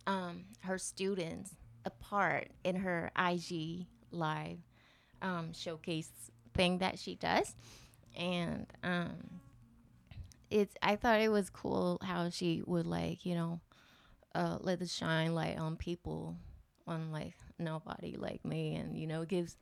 [0.07, 4.57] um, her students a part in her IG live
[5.21, 6.09] um, showcase
[6.53, 7.55] thing that she does,
[8.17, 9.39] and um,
[10.49, 13.59] it's I thought it was cool how she would like you know
[14.33, 16.35] uh, let the shine light on people,
[16.87, 19.57] on like nobody like me, and you know gives.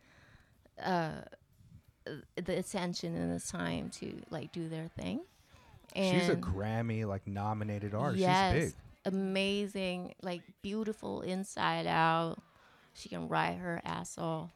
[0.84, 1.22] Uh,
[2.36, 5.22] the attention and the time to like do their thing.
[5.96, 8.74] And she's a Grammy like nominated artist yes, she's big
[9.06, 12.38] amazing, like beautiful inside out.
[12.94, 14.52] She can ride her ass off.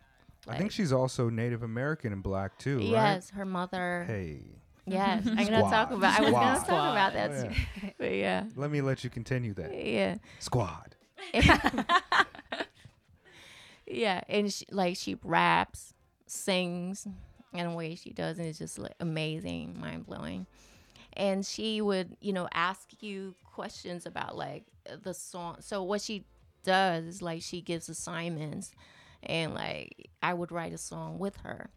[0.48, 4.06] I think she's also Native American and black too right yes, her mother.
[4.08, 4.42] hey
[4.86, 6.18] Yes, I'm gonna talk about.
[6.18, 7.92] I was gonna talk about that Oh, too.
[7.98, 10.16] But yeah, let me let you continue that yeah.
[10.40, 10.96] squad
[13.86, 15.94] yeah, and she, like she raps,
[16.26, 17.06] sings,
[17.54, 20.46] and the way she does and it is just like amazing, mind blowing.
[21.18, 24.64] And she would, you know, ask you questions about like
[25.04, 25.58] the song.
[25.60, 26.26] So what she
[26.64, 28.72] does is like she gives assignments,
[29.24, 31.70] and like I would write a song with her,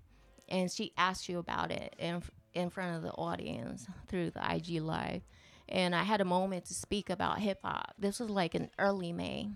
[0.48, 2.22] and she asks you about it in
[2.55, 5.22] in front of the audience through the IG live.
[5.68, 7.94] And I had a moment to speak about hip hop.
[7.98, 9.48] This was like in early May,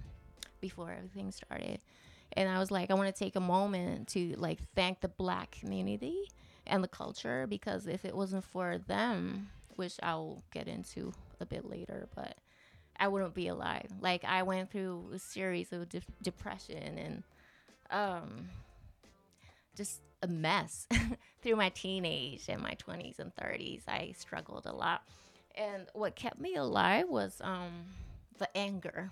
[0.60, 1.80] before everything started
[2.36, 5.52] and I was like, I want to take a moment to like thank the black
[5.52, 6.30] community
[6.66, 11.68] and the culture because if it wasn't for them, which I'll get into a bit
[11.68, 12.36] later, but
[12.98, 13.90] I wouldn't be alive.
[14.00, 17.22] Like I went through a series of de- depression and
[17.90, 18.48] um,
[19.76, 20.86] just a mess
[21.42, 23.82] through my teenage and my 20s and 30s.
[23.88, 25.02] I struggled a lot,
[25.56, 27.84] and what kept me alive was um,
[28.38, 29.10] the anger.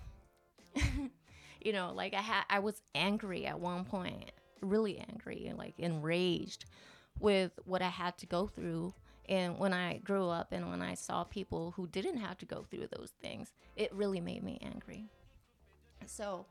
[1.64, 5.75] you know like i had i was angry at one point really angry and like
[5.79, 6.65] enraged
[7.21, 8.92] with what i had to go through
[9.29, 12.62] and when i grew up and when i saw people who didn't have to go
[12.62, 15.06] through those things it really made me angry.
[16.06, 16.46] So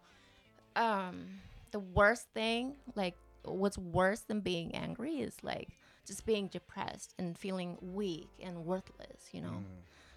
[0.75, 1.25] um
[1.71, 5.69] the worst thing like what's worse than being angry is like
[6.05, 9.63] just being depressed and feeling weak and worthless you know?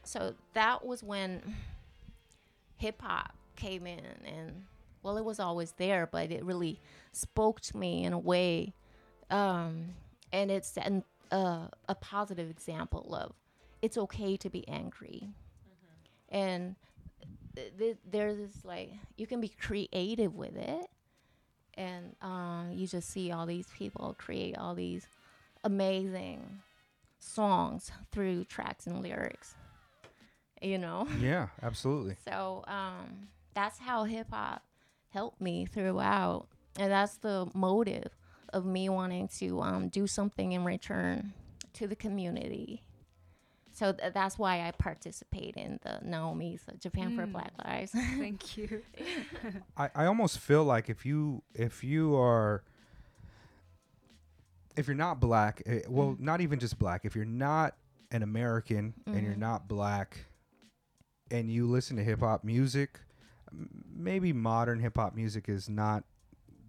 [0.05, 1.55] So that was when
[2.77, 4.65] hip hop came in and
[5.05, 6.81] well, it was always there, but it really
[7.13, 8.73] spoke to me in a way,
[9.31, 9.91] um,
[10.33, 13.33] and it's an, uh, a positive example of
[13.83, 15.29] it's okay to be angry,
[16.29, 16.77] and
[17.55, 20.87] th- th- there's this like you can be creative with it,
[21.75, 25.07] and um, you just see all these people create all these
[25.65, 26.61] amazing
[27.19, 29.55] songs through tracks and lyrics.
[30.63, 31.07] You know.
[31.21, 32.17] Yeah, absolutely.
[32.25, 34.63] So um, that's how hip hop
[35.11, 36.47] helped me throughout,
[36.79, 38.11] and that's the motive
[38.55, 41.33] of me wanting to um, do something in return
[41.75, 42.83] to the community.
[43.75, 47.33] So th- that's why I participate in the Naomi's uh, Japan for Mm.
[47.33, 47.91] Black Lives.
[48.19, 48.83] Thank you.
[49.77, 52.63] I, I almost feel like if you if you are
[54.77, 57.05] if you're not black, eh, well, not even just black.
[57.05, 57.77] If you're not
[58.11, 59.39] an American and you're Mhm.
[59.39, 60.25] not black,
[61.31, 63.01] and you listen to hip hop music,
[63.51, 66.05] m- maybe modern hip hop music is not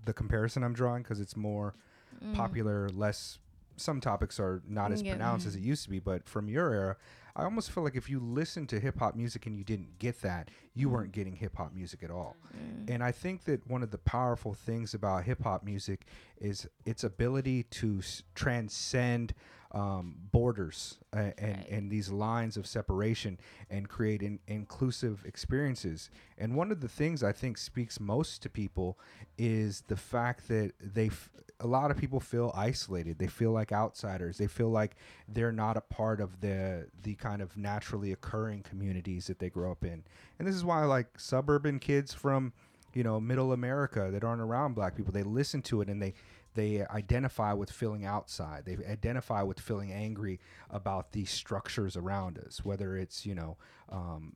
[0.05, 1.75] the comparison I'm drawing because it's more
[2.23, 2.33] Mm.
[2.33, 3.39] popular, less.
[3.77, 5.11] Some topics are not as Yeah.
[5.15, 6.95] pronounced as it used to be, but from your era,
[7.35, 10.21] I almost feel like if you listened to hip hop music and you didn't get
[10.21, 12.37] that, you weren't getting hip hop music at all.
[12.55, 12.89] Mm.
[12.89, 16.05] And I think that one of the powerful things about hip hop music
[16.39, 19.33] is its ability to s- transcend
[19.72, 21.68] um, borders and, Right.
[21.70, 23.39] and these lines of separation
[23.70, 26.09] and create in, inclusive experiences.
[26.38, 28.97] And one of the things I think speaks most to people
[29.38, 33.18] is the fact that they, f- a lot of people feel isolated.
[33.20, 34.38] They feel like outsiders.
[34.38, 34.95] They feel like
[35.28, 39.72] they're not a part of the the kind of naturally occurring communities that they grow
[39.72, 40.03] up in.
[40.38, 42.51] And this is why like suburban kids from
[42.93, 46.13] you know middle America that aren't around black people, they listen to it and they
[46.55, 48.65] they identify with feeling outside.
[48.65, 50.39] They identify with feeling angry
[50.69, 53.57] about these structures around us, whether it's you know
[53.89, 54.33] um,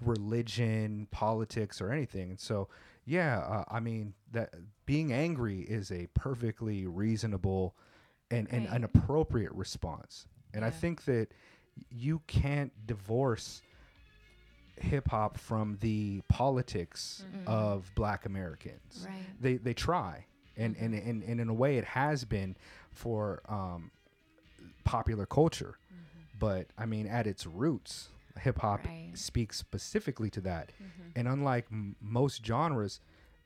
[0.00, 2.30] religion, politics, or anything.
[2.30, 2.68] And so,
[3.04, 4.54] yeah, uh, I mean that
[4.86, 7.76] being angry is a perfectly reasonable
[8.30, 10.26] and, and an appropriate response.
[10.54, 11.28] And I think that
[11.90, 13.62] you can't divorce
[14.76, 17.46] hip hop from the politics Mhm.
[17.46, 19.40] of black Americans Right.
[19.40, 20.26] they they try
[20.56, 22.56] and and, and and in a way it has been
[22.90, 23.90] for um
[24.84, 25.78] popular culture.
[26.38, 28.08] But i mean at its roots
[28.40, 29.10] hip hop Right.
[29.14, 30.72] speaks specifically to that.
[31.14, 33.00] And unlike m- most genres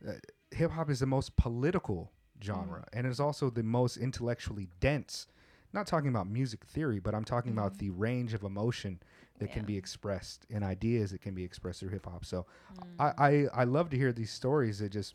[0.06, 0.12] uh,
[0.52, 5.26] hip hop is the most political genre and is also the most intellectually dense.
[5.72, 9.00] Not talking about music theory but i'm talking about the range of emotion
[9.38, 12.24] that can be expressed and ideas that can be expressed through hip hop.
[12.24, 13.00] So Mm.
[13.00, 15.14] I, I I love to hear these stories that just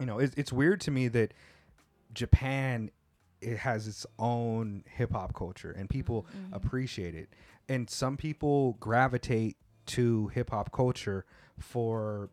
[0.00, 1.32] you know it's, it's weird to me that
[2.12, 2.90] Japan
[3.40, 6.54] it has its own hip hop culture and people mm-hmm.
[6.54, 7.28] appreciate it.
[7.68, 11.24] And some people gravitate to hip hop culture
[11.58, 12.30] for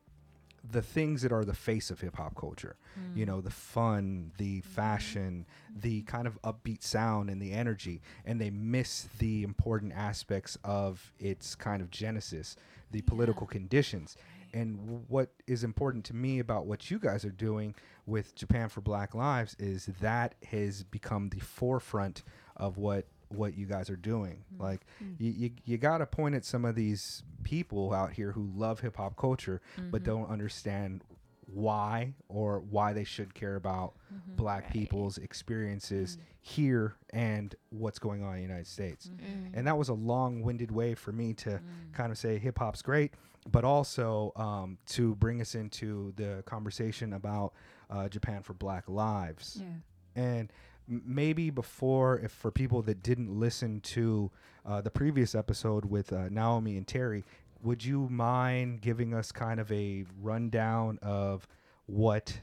[0.70, 2.78] the things that are the face of hip hop culture.
[3.16, 3.28] You mm.
[3.28, 4.70] know the fun the mm-hmm.
[4.70, 5.45] fashion
[5.76, 6.05] the mm-hmm.
[6.05, 11.55] kind of upbeat sound and the energy and they miss the important aspects of its
[11.55, 12.55] kind of genesis
[12.91, 14.16] the political conditions
[14.53, 17.75] and what is important to me about what you guys are doing
[18.05, 22.23] with Japan for Black Lives is that has become the forefront
[22.55, 24.43] of what what you guys are doing.
[24.53, 24.63] Mm-hmm.
[24.63, 25.23] Like mm-hmm.
[25.23, 28.81] you, you, you got to point at some of these people out here who love
[28.81, 30.11] hip hop culture but mm-hmm.
[30.11, 31.03] don't understand
[31.47, 33.93] why or why they should care about
[34.35, 34.73] black Right.
[34.73, 39.09] people's experiences here and what's going on in the United States.
[39.09, 39.51] Mm.
[39.53, 41.61] And that was a long-winded way for me to
[41.93, 43.13] kind of say hip hop's great,
[43.51, 47.53] but also um, to bring us into the conversation about
[47.89, 49.57] uh, Japan for Black Lives.
[49.61, 49.67] Yeah.
[50.15, 50.51] And
[50.89, 54.31] m- maybe before, if for people that didn't listen to
[54.65, 57.23] uh, the previous episode with uh, Naomi and Terry,
[57.64, 61.47] would you mind giving us kind of a rundown of
[61.86, 62.38] what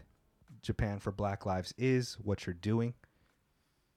[0.62, 2.94] Japan for Black Lives is, what you're doing?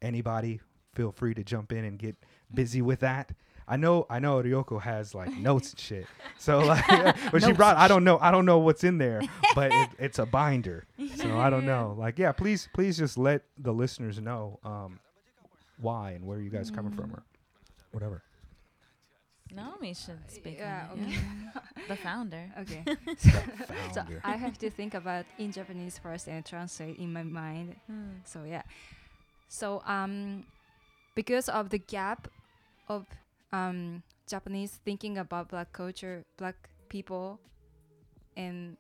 [0.01, 0.59] Anybody
[0.93, 2.15] feel free to jump in and get
[2.53, 3.31] busy with that.
[3.65, 6.05] I know, I know Ryoko has like notes and shit.
[6.37, 6.85] So like,
[7.31, 9.21] but she brought, I don't know, I don't know what's in there,
[9.55, 10.85] but it, it's a binder.
[11.15, 11.95] So I don't know.
[12.03, 14.99] Like, yeah, please, please just let the listeners know um,
[15.79, 17.23] why and where you guys coming from or
[17.91, 18.23] whatever.
[19.53, 20.57] Naomi should speak.
[20.59, 21.17] Yeah, on it, okay.
[21.87, 22.51] The founder.
[22.59, 22.83] Okay.
[23.91, 24.21] so Founder.
[24.23, 27.75] I have to think about in Japanese first and translate in my mind.
[28.25, 28.63] So yeah.
[29.47, 30.45] So um,
[31.15, 32.27] because of the gap
[32.87, 33.05] of
[33.51, 37.39] um Japanese thinking about black culture, black people,
[38.35, 38.77] and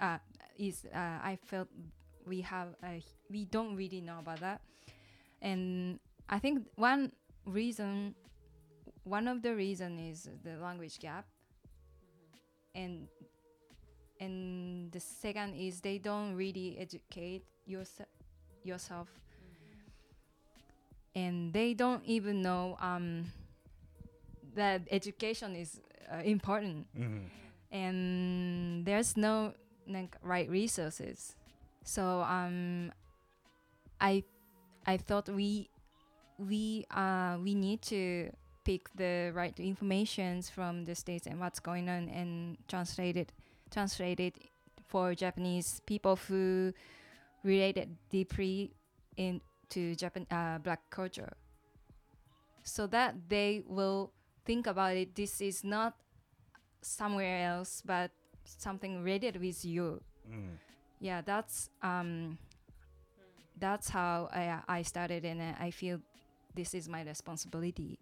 [0.00, 0.18] uh,
[0.58, 1.68] is uh, I felt
[2.26, 4.60] we have uh, we don't really know about that,
[5.40, 7.12] and I think one
[7.46, 8.14] reason,
[9.04, 11.26] one of the reason is the language gap,
[12.74, 13.08] and
[14.20, 18.08] and the second is they don't really educate yourself.
[18.64, 19.08] Yourself
[21.14, 23.26] and they don't even know um,
[24.54, 25.80] that education is
[26.12, 26.86] uh, important.
[26.96, 27.30] Mhm.
[27.72, 29.54] and there's no
[29.88, 31.34] like right resources.
[31.84, 32.92] So um
[34.00, 34.22] i
[34.86, 35.70] i thought we
[36.38, 38.30] we uh we need to
[38.64, 43.32] pick the right informations from the states and what's going on and translate it
[43.70, 44.36] translate it
[44.86, 46.72] for japanese people who
[47.44, 48.72] related deeply
[49.16, 51.32] into japan uh, black culture.
[52.64, 54.12] So that they will
[54.44, 55.96] think about it this is not
[56.80, 58.10] somewhere else but
[58.44, 60.00] something related with you.
[60.30, 60.54] Mm.
[61.00, 62.38] yeah that's um
[63.58, 65.98] that's how i i started and i feel
[66.54, 67.98] this is my responsibility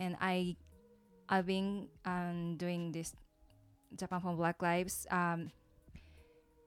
[0.00, 0.56] and i
[1.28, 3.14] i've been um, doing this
[3.96, 5.50] japan for black lives um,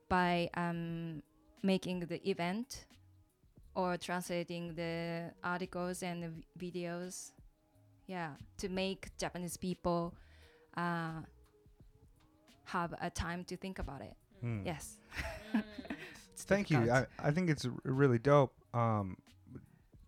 [0.08, 1.22] by um,
[1.62, 2.86] making the event
[3.74, 7.32] or translating the articles and the videos
[8.06, 10.14] yeah to make japanese people
[10.76, 11.20] uh,
[12.64, 14.14] have a time to think about it
[14.44, 14.66] Mm.
[14.66, 14.98] yes
[16.36, 16.90] Thank you.
[16.90, 17.06] I.
[17.18, 18.52] I think it's r- really dope.
[18.74, 19.16] Um,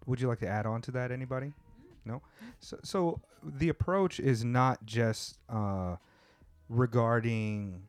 [0.04, 1.10] would you like to add on to that?
[1.10, 1.54] Anybody?
[2.06, 2.22] No.
[2.60, 5.96] So, so the approach is not just uh,
[6.68, 7.82] regarding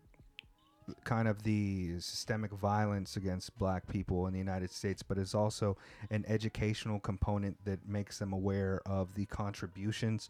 [1.03, 5.77] kind of the systemic violence against black people in the United States, but it's also
[6.09, 10.29] an educational component that makes them aware of the contributions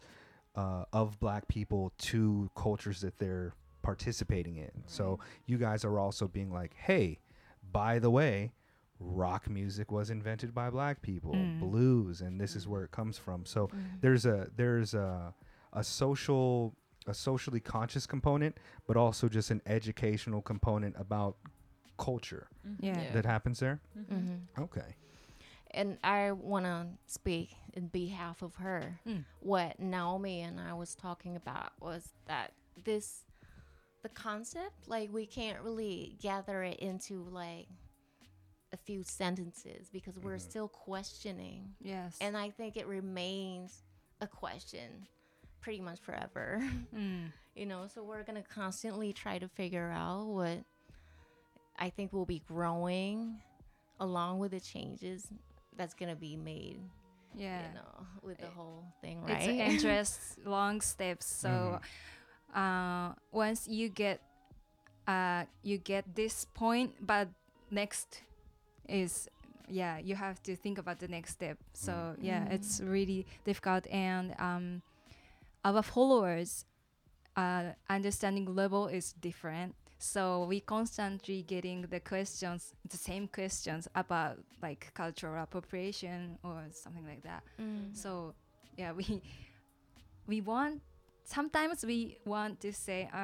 [0.56, 4.70] uh, of black people to cultures that they're participating in.
[4.86, 7.20] So you guys are also being like, hey,
[7.72, 8.52] by the way,
[9.00, 11.60] rock music was invented by black people, Mm.
[11.60, 13.44] blues, and this is where it comes from.
[13.46, 14.00] So Mm.
[14.00, 15.34] there's a there's a
[15.72, 16.74] a social
[17.06, 21.36] a socially conscious component, but also just an educational component about
[21.96, 22.48] culture
[22.80, 23.12] yeah, Yeah.
[23.12, 23.80] that happens there.
[23.96, 24.62] Mm-hmm.
[24.62, 24.94] Okay.
[25.72, 29.00] And I want to speak in behalf of her.
[29.06, 29.24] Mm.
[29.40, 32.52] What Naomi and I was talking about was that
[32.84, 33.24] this,
[34.02, 37.68] the concept, like we can't really gather it into like
[38.72, 40.40] a few sentences because we're Mhm.
[40.50, 41.74] still questioning.
[41.80, 43.82] yes And I think it remains
[44.20, 45.06] a question
[45.60, 46.58] pretty much forever.
[46.94, 47.32] Mm.
[47.54, 50.64] you know, so we're going to constantly try to figure out what
[51.78, 53.40] I think will be growing
[54.00, 55.28] along with the changes
[55.76, 56.80] that's going to be made,
[57.34, 59.38] yeah you know, with the It- whole thing, right?
[59.38, 59.60] it's right?
[59.72, 61.80] interest long steps so
[62.54, 64.20] uh, once you get
[65.06, 67.28] uh, you get this point but
[67.70, 68.22] next
[68.88, 69.28] is
[69.68, 72.52] yeah you have to think about the next step so yeah Mm.
[72.52, 74.82] it's really difficult and um,
[75.64, 76.64] our followers
[77.36, 84.38] uh, understanding level is different so we constantly getting the questions the same questions about
[84.62, 87.94] like cultural appropriation or something like that Mm.
[87.96, 88.34] so
[88.76, 89.22] yeah we
[90.26, 90.80] we want
[91.24, 93.18] sometimes we want to say uh,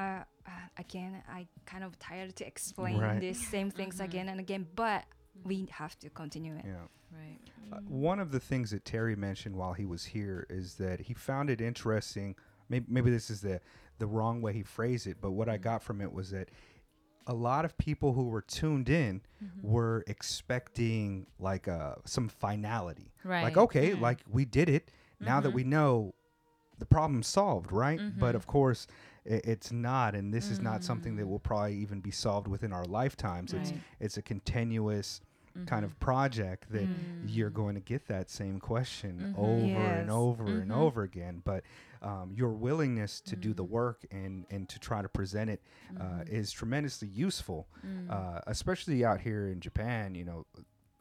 [0.46, 3.20] uh again i kind of tired to explain Right.
[3.20, 4.04] these same things Mhm.
[4.04, 5.04] again and again but
[5.42, 6.86] we have to continue it Yeah.
[7.12, 7.38] Right.
[7.72, 11.14] Uh, one of the things that Terry mentioned while he was here is that he
[11.14, 12.36] found it interesting.
[12.68, 13.60] Maybe, maybe this is the
[13.98, 16.48] the wrong way he phrased it, but what I got from it was that
[17.26, 19.66] a lot of people who were tuned in Mm-hmm.
[19.70, 23.12] were expecting like uh, some finality.
[23.24, 23.42] Right.
[23.44, 24.00] Like, okay, Mm.
[24.00, 24.90] like we did it.
[25.20, 25.54] Now that Mhm.
[25.54, 26.14] we know
[26.78, 28.00] the problem's solved, right?
[28.18, 28.94] But of course, i
[29.24, 31.28] it's not, and this is not something that Mm.
[31.30, 33.52] will probably even be solved within our lifetimes.
[33.54, 33.80] It's Right.
[34.00, 35.20] it's a continuous
[35.66, 35.90] kind Mhm.
[35.90, 36.88] of project that
[37.22, 37.54] you're Mm.
[37.54, 39.38] going to get that same question Mhm.
[39.38, 40.76] over and over and Mhm.
[40.76, 41.42] over again.
[41.44, 41.62] But
[42.02, 43.68] um, your willingness to do the Mm.
[43.70, 45.62] work and, and to try to present it
[45.96, 46.28] uh, Mhm.
[46.28, 48.10] is tremendously useful, Mm.
[48.10, 50.14] uh, especially out here in Japan.
[50.14, 50.46] You know,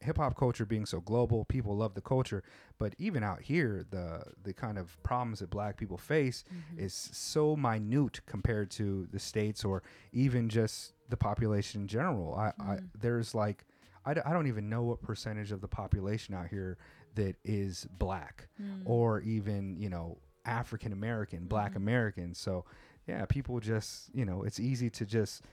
[0.04, 2.44] hip hop culture being so global, people love the culture.
[2.78, 6.80] But even out here, the the kind of problems that Black people face Mhm.
[6.80, 9.82] is so minute compared to the states or
[10.12, 12.36] even just the population in general.
[12.36, 12.90] I, I Mhm.
[13.00, 13.66] there's like
[14.06, 16.78] I, d- I don't even know what percentage of the population out here
[17.16, 18.82] that is black Mm.
[18.86, 21.78] or even you know African American, Black Mhm.
[21.78, 22.34] American.
[22.36, 22.66] So
[23.08, 25.44] yeah, people just you know it's easy to just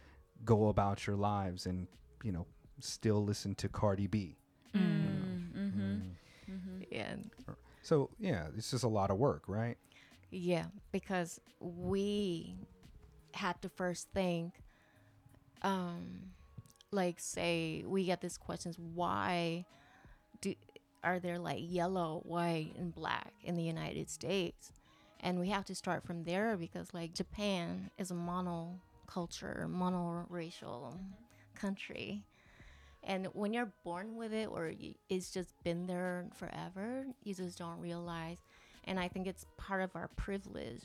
[0.44, 1.86] go about your lives and
[2.24, 2.46] you know
[2.80, 4.36] still listen to Cardi B.
[4.74, 5.52] Mm.
[5.52, 5.72] Mm.
[5.72, 6.00] Mhm.
[6.48, 6.86] Mhm.
[6.90, 7.16] Yeah.
[7.82, 9.76] So yeah, it's just a lot of work, right?
[10.30, 12.56] Yeah, because we
[13.34, 14.54] had to first think,
[15.62, 16.32] um,
[16.92, 19.64] like say we get these questions, why
[20.40, 20.54] do
[21.02, 24.72] are there like yellow, white, and black in the United States?
[25.20, 30.24] And we have to start from there because like Japan is a mono culture, mono
[30.28, 30.98] racial
[31.54, 32.22] country.
[33.04, 34.72] And when you're born with it, or
[35.08, 38.38] it's just been there forever, you just don't realize.
[38.84, 40.82] And I think it's part of our privilege.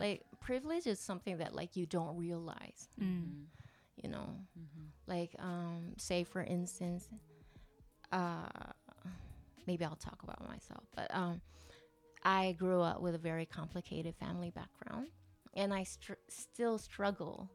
[0.00, 2.88] Like privilege is something that like you don't realize.
[3.00, 3.44] Mm.
[4.02, 4.36] You know,
[5.06, 7.08] like um, say for instance,
[8.10, 8.48] uh,
[9.66, 11.40] maybe I'll talk about myself, but um,
[12.24, 15.08] I grew up with a very complicated family background,
[15.54, 17.50] and I str- still struggle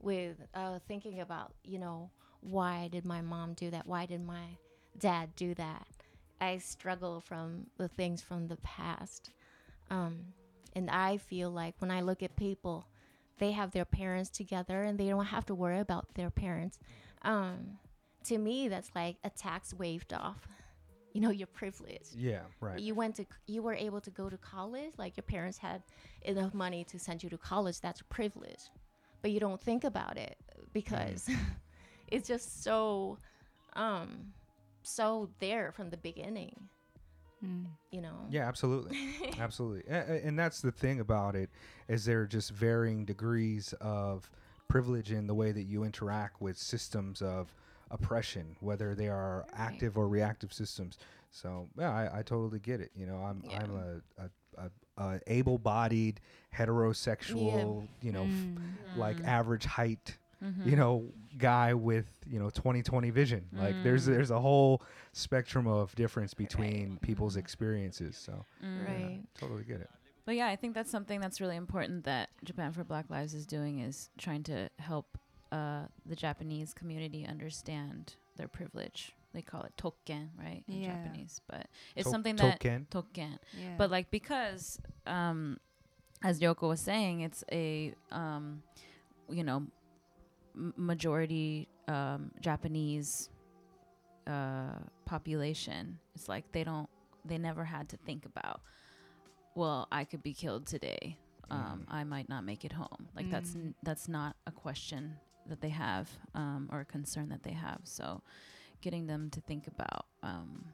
[0.00, 2.10] with uh, thinking about, you know,
[2.40, 3.86] why did my mom do that?
[3.86, 4.58] Why did my
[4.98, 5.86] dad do that?
[6.40, 9.30] I struggle from the things from the past.
[9.90, 10.26] Um,
[10.74, 12.86] and I feel like when I look at people,
[13.38, 16.78] they have their parents together and they don't have to worry about their parents.
[17.22, 17.78] Um,
[18.24, 20.46] to me, that's like a tax waived off.
[21.12, 22.06] You know, your privilege.
[22.16, 22.78] Yeah, right.
[22.78, 24.92] You went to, you were able to go to college.
[24.96, 25.82] Like your parents had
[26.22, 27.80] enough money to send you to college.
[27.80, 28.60] That's a privilege,
[29.20, 30.36] but you don't think about it
[30.72, 31.28] because
[32.10, 33.18] it's just so,
[33.74, 34.32] um,
[34.82, 36.54] so there from the beginning.
[37.44, 37.66] Mm.
[37.90, 38.26] You know.
[38.28, 38.98] Yeah, absolutely,
[39.40, 39.90] absolutely.
[39.90, 41.48] A- a- And that's the thing about it
[41.88, 44.30] is there are just varying degrees of
[44.68, 47.52] privilege in the way that you interact with systems of
[47.90, 50.98] oppression, whether they are active or reactive systems.
[51.30, 52.90] So yeah, I, I totally get it.
[52.94, 53.62] You know, I'm Yeah.
[53.62, 53.74] I'm
[54.18, 54.64] a, a,
[54.98, 56.20] a, a able-bodied
[56.54, 58.58] heterosexual, you know, f- Mm.
[58.96, 60.68] like average height Mm-hmm.
[60.70, 61.04] you know
[61.36, 64.12] guy with you know 2020 vision like there's Mm.
[64.14, 64.82] there's a whole
[65.12, 68.78] spectrum of difference between people's experiences so Mm.
[68.78, 69.20] yeah, Right.
[69.38, 69.90] totally get it
[70.24, 73.46] But yeah, I think that's something that's really important that Japan for Black Lives is
[73.46, 75.18] doing is trying to help
[75.52, 79.12] uh, the Japanese community understand their privilege.
[79.34, 80.94] They call it tokken, right, in Yeah.
[80.94, 81.40] Japanese.
[81.48, 81.66] But
[81.96, 83.38] it's To- something that token tokken.
[83.58, 83.74] Yeah.
[83.76, 85.58] But like because, um,
[86.22, 88.62] as Yoko was saying, it's a um,
[89.28, 89.72] you know m-
[90.76, 93.30] majority um, Japanese
[94.26, 95.98] uh, population.
[96.14, 96.88] It's like they don't
[97.24, 98.60] they never had to think about.
[99.54, 101.18] Well, I could be killed today.
[101.50, 103.08] Um, I might not make it home.
[103.16, 103.56] Like that's Mm.
[103.66, 107.80] n- that's not a question that they have um, or a concern that they have.
[107.82, 108.22] So,
[108.80, 110.66] getting them to think about um,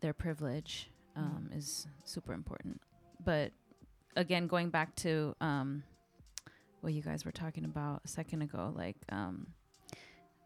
[0.00, 2.80] their privilege um, is super important.
[3.22, 3.52] But
[4.16, 5.82] again, going back to um,
[6.80, 9.48] what you guys were talking about a second ago, like um,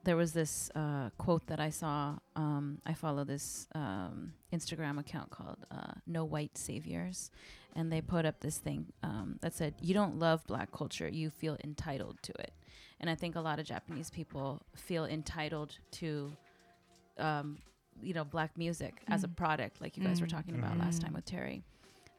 [0.05, 2.17] there was this uh, quote that I saw.
[2.37, 7.31] Um, I follow this um, Instagram account called uh, No White Saviors,
[7.77, 11.29] and they put up this thing um, that said, "You don't love Black culture; you
[11.31, 12.53] feel entitled to it."
[13.01, 16.33] And I think a lot of Japanese people feel entitled to,
[17.19, 17.59] um,
[18.03, 19.37] you know, Black music as a Mm.
[19.37, 20.31] product, like you guys were Mm.
[20.31, 21.05] talking about last Mm.
[21.05, 21.63] time with Terry.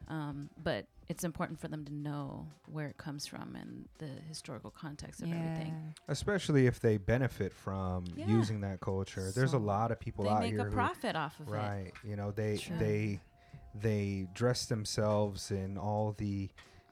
[0.08, 4.70] Um, but it's important for them to know where it comes from and the historical
[4.70, 5.94] context of everything.
[6.08, 8.26] especially if they benefit from Yeah.
[8.38, 10.70] using that culture there's a lot of people out They out make here a who
[10.82, 11.50] profit off of it.
[11.50, 12.78] right you know they True.
[12.78, 13.20] they
[13.74, 16.48] they dress themselves in all the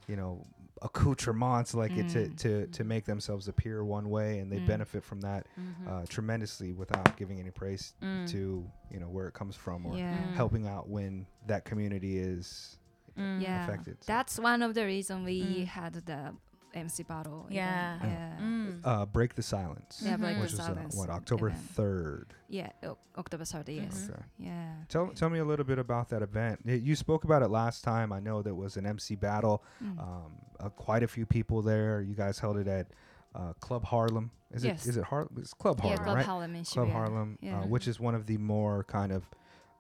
[0.07, 0.47] you know
[0.83, 2.37] accoutrements like it to, Mm.
[2.39, 4.67] to to make themselves appear one way and they Mm.
[4.67, 5.89] benefit from that Mhm.
[5.89, 8.29] uh, tremendously without giving any praise Mm.
[8.31, 10.17] to you know where it comes from or yeah.
[10.17, 10.33] Mm.
[10.35, 12.79] helping out when that community is
[13.19, 13.43] Mm.
[13.43, 13.65] Yeah.
[13.65, 14.13] affected so.
[14.13, 15.67] That's one of the reasons we Mm.
[15.67, 16.35] had the
[16.73, 17.41] MC battle.
[17.51, 17.53] event.
[17.55, 17.99] Yeah.
[18.05, 18.37] Yeah.
[18.41, 18.81] Mm.
[18.85, 20.37] uh, break the silence Yeah, break Mhm.
[20.37, 20.95] the which was uh, silence.
[20.97, 21.75] what october event.
[21.75, 23.75] 3rd Yeah, o- October third.
[23.75, 24.09] Yes.
[24.09, 24.11] Mhm.
[24.15, 24.75] okay Yeah.
[24.89, 26.61] Tell, tell me a little bit about that event.
[26.65, 28.13] Y- You spoke about it last time.
[28.13, 29.65] I know there was an MC battle.
[29.83, 29.99] Mm.
[29.99, 32.01] Um, uh, quite a few people there.
[32.03, 32.87] You guys held it at
[33.35, 34.31] uh, Club Harlem.
[34.53, 34.85] Is Yes.
[34.87, 34.91] it?
[34.91, 35.35] Is it Harlem?
[35.39, 36.27] It's Club yeah, Harlem, Club right?
[36.27, 37.61] Harlem Club Harlem, Yeah.
[37.61, 39.29] uh, which is one of the more kind of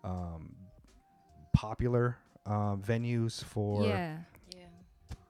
[0.04, 0.54] um,
[1.52, 2.16] popular
[2.46, 4.16] uh, venues for yeah.
[4.56, 4.64] Yeah.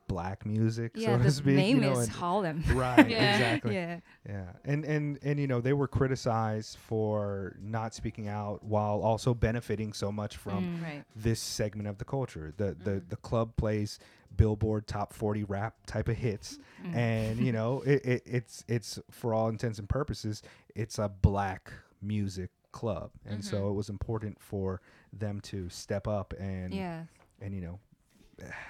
[0.08, 1.56] black music, Yeah, so to the speak.
[1.56, 2.62] name you know, is Harlem.
[2.72, 3.32] right, Yeah.
[3.34, 3.74] exactly.
[3.74, 4.00] yeah.
[4.28, 9.34] Yeah, and and and you know they were criticized for not speaking out while also
[9.34, 10.82] benefiting so much from Mm.
[10.82, 11.04] Right.
[11.16, 12.52] this segment of the culture.
[12.56, 13.08] The the Mhm.
[13.10, 13.98] the club plays
[14.36, 16.94] Billboard top 40 rap type of hits Mm.
[16.94, 20.42] and you know it, it it's it's for all intents and purposes
[20.76, 23.70] it's a black music club and so Mhm.
[23.70, 24.80] it was important for
[25.12, 27.04] them to step up and yeah.
[27.40, 27.78] and you know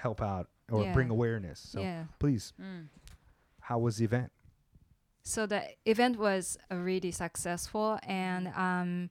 [0.01, 0.93] help out or Yeah.
[0.93, 1.59] bring awareness.
[1.59, 2.05] So yeah.
[2.19, 2.87] please, Mm.
[3.61, 4.31] how was the event?
[5.23, 9.09] So the event was uh, really successful, and um,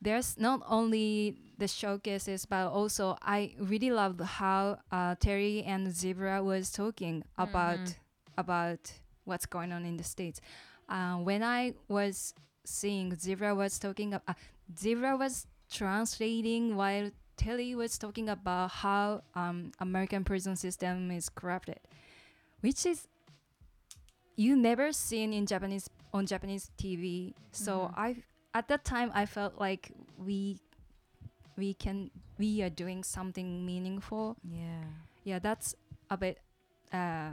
[0.00, 6.42] there's not only the showcases, but also I really loved how uh, Terry and Zeebra
[6.44, 7.94] was talking about Mhm.
[8.38, 8.92] about
[9.24, 10.40] what's going on in the states.
[10.88, 12.34] Uh, when I was
[12.64, 14.34] seeing Zeebra was talking, ab- uh,
[14.78, 21.80] Zeebra was translating while Telly was talking about how um, American prison system is corrupted,
[22.60, 23.08] which is
[24.36, 27.34] you never seen in Japanese on Japanese TV.
[27.52, 27.94] So Mhm.
[27.96, 28.22] I
[28.54, 30.58] at that time I felt like we
[31.56, 34.36] we can we are doing something meaningful.
[34.44, 34.84] Yeah.
[35.24, 35.74] Yeah, that's
[36.10, 36.38] a bit
[36.92, 37.32] uh,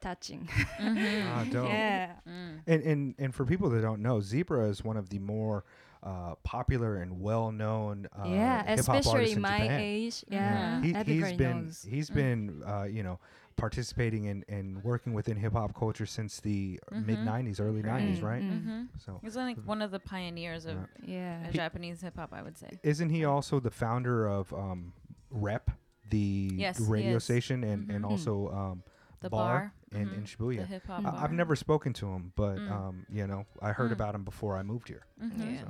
[0.00, 0.48] touching.
[0.80, 1.68] Ah, dope.
[1.68, 2.12] yeah.
[2.28, 2.60] Mm.
[2.66, 5.64] And, and and for people that don't know, Zeebra is one of the more
[6.02, 9.80] uh, popular and well-known uh, yeah, hip-hop especially artists in my Japan.
[9.80, 10.14] age.
[10.14, 10.24] Mhm.
[10.32, 11.86] Yeah, He, he's everybody been knows.
[11.88, 12.14] he's Mm.
[12.14, 13.18] been uh, you know
[13.56, 17.04] participating in and working within hip hop culture since the Mhm.
[17.06, 18.42] mid '90s, early '90s, Mm, right?
[18.42, 18.50] mm.
[18.50, 18.82] Mm-hmm.
[19.04, 21.42] So He's like one of the pioneers of Yeah.
[21.42, 21.48] Yeah.
[21.48, 22.70] uh, Japanese hip hop, I would say.
[22.82, 24.94] isn't he also the founder of um,
[25.30, 25.70] Rep,
[26.08, 27.24] the Yes, radio is.
[27.24, 28.10] station, and and Mhm.
[28.10, 28.82] also um,
[29.20, 30.14] The bar, bar, in, mhm.
[30.18, 30.56] in Shibuya?
[30.58, 31.06] the hip hop Mm.
[31.06, 31.24] I- bar.
[31.24, 32.70] I've never spoken to him, but Mm.
[32.70, 33.94] um, you know, I heard Mm.
[33.94, 35.02] about him before I moved here.
[35.22, 35.54] Mhm.
[35.54, 35.68] Yeah.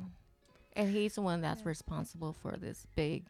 [0.75, 3.27] And he's the one that's responsible for this big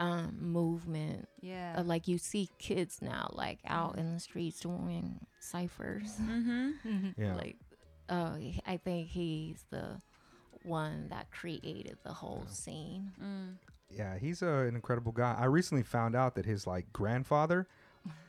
[0.00, 1.28] um, movement.
[1.40, 1.74] Yeah.
[1.78, 3.98] Uh, like you see kids now, like out Mhm.
[3.98, 6.18] in the streets doing ciphers.
[6.20, 6.74] Mhm.
[6.84, 7.14] Mhm.
[7.18, 7.34] Yeah.
[7.34, 7.56] Like,
[8.08, 10.00] uh, I think he's the
[10.62, 12.52] one that created the whole Yeah.
[12.52, 13.12] scene.
[13.20, 13.56] Mm.
[13.90, 15.34] Yeah, he's a, an incredible guy.
[15.34, 17.66] I recently found out that his like grandfather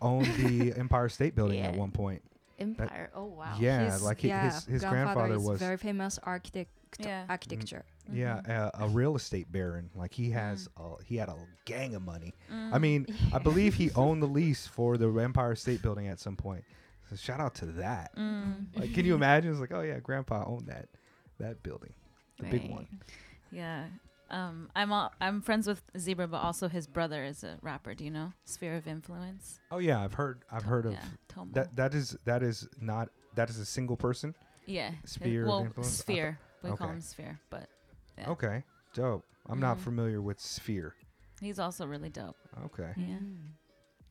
[0.01, 2.21] owned the Empire State Building at one point.
[2.59, 3.09] Empire.
[3.15, 3.55] oh wow.
[3.59, 6.69] Yeah, His- like yeah, his his grandfather is was very famous architect
[6.99, 7.23] Yeah.
[7.29, 7.85] architecture.
[8.11, 8.49] yeah Mhm.
[8.49, 9.89] a, a real estate baron.
[9.95, 12.33] Like he has a, he had a gang of money.
[12.49, 12.81] I Mm.
[12.81, 16.65] mean, I believe he owned the lease for the Empire State Building at some point.
[17.09, 18.13] So shout out to that.
[18.17, 18.65] Mm.
[18.75, 19.51] Like, can you imagine?
[19.51, 20.89] It's like, oh yeah, Grandpa owned that
[21.39, 21.93] that building,
[22.39, 22.87] the big one.
[23.51, 23.85] Yeah.
[24.31, 27.93] Um, I'm all, I'm friends with Zeebra, but also his brother is a rapper.
[27.95, 29.59] Do you know Sphere of Influence?
[29.71, 31.51] Oh yeah, I've heard I've heard of yeah, Tomo.
[31.53, 31.75] that.
[31.75, 34.35] That is that is not that is a single person.
[34.65, 35.87] yeah, Sphere of well, Influence?
[35.87, 36.39] I thought- Sphere.
[36.63, 37.67] we call him Sphere, but
[38.17, 38.29] Yeah.
[38.31, 38.63] Okay,
[38.93, 39.25] dope.
[39.47, 39.81] I'm not Mhm.
[39.81, 40.93] familiar with Sphere.
[41.41, 42.35] he's also really dope.
[42.65, 42.93] Okay.
[42.97, 43.17] Yeah,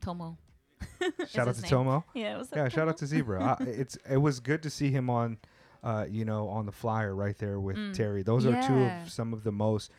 [0.01, 0.37] Tomo.
[1.29, 1.71] Shout out to name.
[1.71, 2.05] Tomo.
[2.15, 2.49] Yeah, it was.
[2.55, 3.57] Yeah, shout out to Zeebra.
[3.61, 5.39] I, it's it was good to see him on,
[5.83, 7.93] uh, you know, on the flyer right there with Mm.
[7.93, 8.23] Terry.
[8.23, 9.91] Those are two of some of the most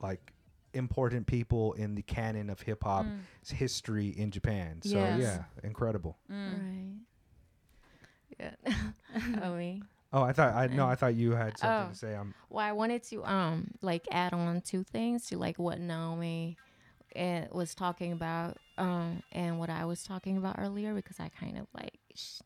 [0.00, 0.32] like
[0.72, 4.80] important people in the canon of hip hop Mm, history in Japan.
[4.82, 5.20] So Yes.
[5.20, 6.18] yeah, incredible.
[6.30, 6.52] mm.
[6.52, 6.96] Right.
[8.38, 8.54] Yeah.
[9.42, 11.90] I mean, Oh, I thought I no, I thought you had something Oh.
[11.90, 12.14] to say.
[12.14, 16.58] I'm well, I wanted to um like add on two things to like what Naomi
[17.14, 21.58] uh, was talking about um and what I was talking about earlier because I kind
[21.58, 22.40] of like sh-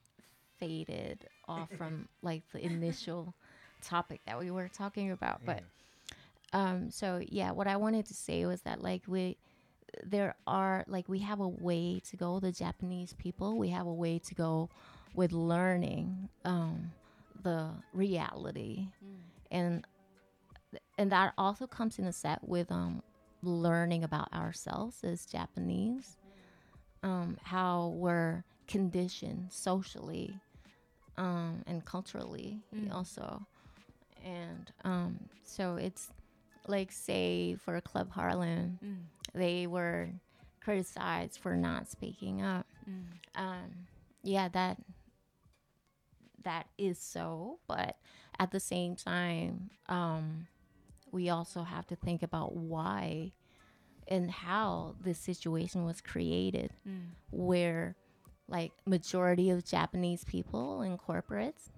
[0.58, 3.34] faded off from like the initial
[3.82, 5.62] topic that we were talking about, but
[6.52, 9.36] um so yeah, what I wanted to say was that like we
[10.04, 13.92] there are like we have a way to go the Japanese people, we have a
[13.92, 14.68] way to go
[15.14, 16.92] with learning um
[17.42, 18.88] the reality.
[19.50, 19.86] And
[20.98, 23.02] and that also comes in a set with um
[23.42, 26.16] learning about ourselves as Japanese
[27.02, 30.40] um how we're conditioned socially
[31.18, 32.92] um and culturally Mm.
[32.94, 33.46] also
[34.24, 36.10] and um so it's
[36.66, 39.02] like say for Club Harlem Mm.
[39.34, 40.08] they were
[40.60, 43.04] criticized for not speaking up Mm.
[43.36, 43.70] um
[44.22, 44.78] yeah that
[46.42, 47.96] that is so but
[48.38, 50.46] at the same time um
[51.12, 53.32] we also have to think about why
[54.08, 57.10] and how this situation was created Mm.
[57.30, 57.96] where
[58.48, 61.70] like majority of japanese people in corporates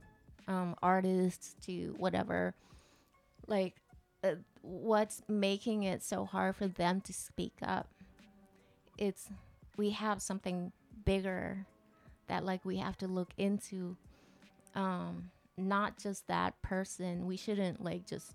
[0.49, 2.55] um artists to whatever
[3.47, 3.75] like
[4.25, 7.89] uh, what's making it so hard for them to speak up.
[8.99, 9.29] It's
[9.77, 10.73] we have something
[11.05, 11.67] bigger
[12.29, 13.97] that like we have to look into
[14.75, 17.27] um not just that person.
[17.27, 18.35] We shouldn't like just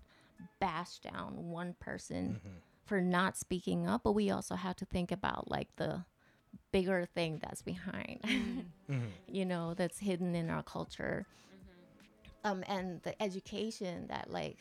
[0.60, 2.40] bash down one person
[2.84, 6.04] for not speaking up but we also have to think about like the
[6.72, 8.20] bigger thing that's behind
[8.90, 9.10] Mm.
[9.28, 11.24] you know that's hidden in our culture
[12.44, 14.58] um and the education that like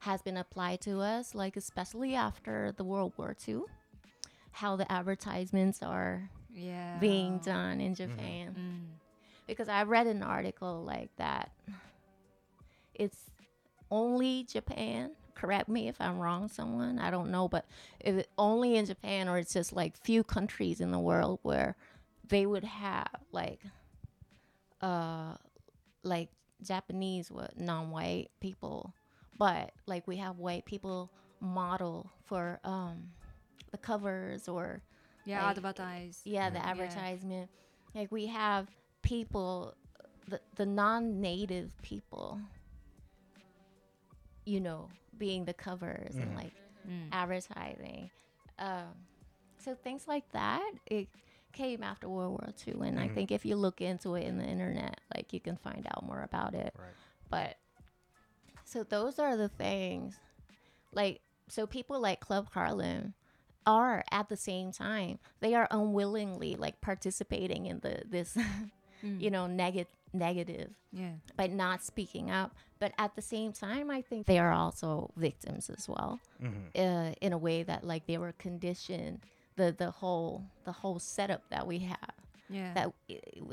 [0.00, 3.60] has been applied to us like especially after the world war ii
[4.50, 6.98] how the advertisements are Yeah.
[6.98, 8.98] being done in japan Mm.
[9.46, 11.52] because I read an article like that.
[12.94, 13.30] It's
[13.90, 15.12] only Japan.
[15.36, 16.98] Correct me if I'm wrong, someone.
[16.98, 17.66] I don't know, but
[18.00, 21.76] if it only in Japan or it's just like few countries in the world where
[22.28, 23.60] they would have like,
[24.80, 25.34] uh,
[26.02, 26.30] like
[26.62, 28.94] Japanese with non-white people,
[29.38, 31.10] but like we have white people
[31.40, 33.10] model for um
[33.72, 34.82] the covers or
[35.24, 36.22] Yeah, Like, advertise.
[36.24, 36.66] yeah, the Yeah.
[36.70, 37.50] advertisement.
[37.94, 38.68] Like we have
[39.02, 39.74] people,
[40.28, 42.40] the, the non-native people,
[44.46, 44.88] you know,
[45.18, 46.36] being the covers and Mhm.
[46.36, 46.54] like
[46.88, 47.08] Mm.
[47.12, 48.10] advertising.
[48.58, 49.06] Um,
[49.58, 51.08] so things like that, it
[51.52, 53.14] came after World War II, and I Mhm.
[53.14, 56.22] think if you look into it in the internet, like you can find out more
[56.22, 56.74] about it.
[56.78, 56.94] Right.
[57.28, 57.58] But
[58.64, 60.16] so those are the things,
[60.92, 63.14] like so people like Club Harlem
[63.66, 68.36] are at the same time they are unwillingly like participating in the this
[69.04, 69.20] Mm.
[69.20, 71.12] you know negative negative Yeah.
[71.36, 75.68] by not speaking up but at the same time i think they are also victims
[75.70, 76.64] as well Mhm.
[76.76, 79.20] uh, in a way that like they were conditioned
[79.56, 82.14] the the whole the whole setup that we have
[82.48, 82.74] Yeah.
[82.74, 82.92] that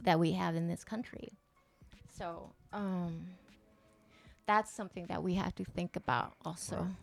[0.03, 1.30] that we have in this country
[2.07, 3.28] so um
[4.45, 6.95] that's something that we have to think about also Right.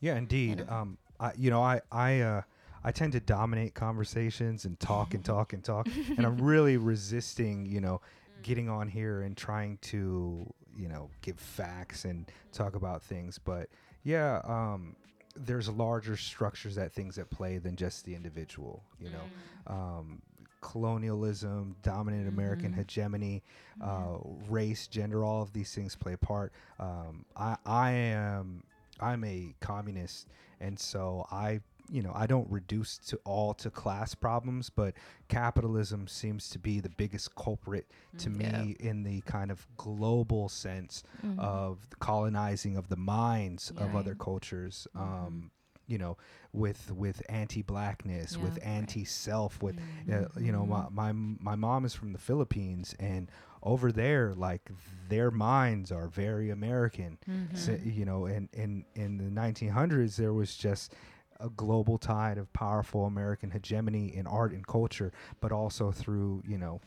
[0.00, 0.58] Yeah, indeed.
[0.58, 0.72] know?
[0.72, 2.42] Um, I, you know, I, I, uh,
[2.84, 7.64] I tend to dominate conversations and talk and talk and talk, and I'm really resisting,
[7.66, 8.00] you know,
[8.44, 13.38] getting on here and trying to, you know, give facts and talk about things.
[13.38, 13.68] But
[14.04, 14.94] yeah, um,
[15.34, 18.84] there's larger structures at things at play than just the individual.
[19.00, 19.28] You know,
[19.66, 20.22] um,
[20.60, 22.76] colonialism, dominant American Mhm.
[22.76, 23.42] hegemony,
[23.80, 24.18] uh,
[24.48, 26.52] race, gender, all of these things play a part.
[26.78, 28.62] Um, I, I am,
[29.00, 30.28] I'm a communist,
[30.60, 31.60] and so I,
[31.90, 34.94] you know, I don't reduce to all to class problems, but
[35.28, 40.48] capitalism seems to be the biggest culprit to Mm, me in the kind of global
[40.48, 41.38] sense Mhm.
[41.38, 43.98] of the colonizing of the minds of Yeah.
[43.98, 44.86] other cultures.
[44.94, 45.00] Mhm.
[45.00, 45.50] Um,
[45.86, 46.16] you know,
[46.52, 48.64] with with anti-blackness, with Yeah.
[48.64, 48.74] Right.
[48.76, 49.76] anti-self, with
[50.08, 50.24] Mhm.
[50.36, 53.30] uh, you know, my, my my mom is from the Philippines, and
[53.62, 54.70] over there, like
[55.08, 57.18] their minds are very American.
[57.28, 57.56] Mhm.
[57.56, 60.94] So, you know, in in in the 1900s, there was just
[61.40, 66.58] a global tide of powerful American hegemony in art and culture, but also through you
[66.58, 66.80] know.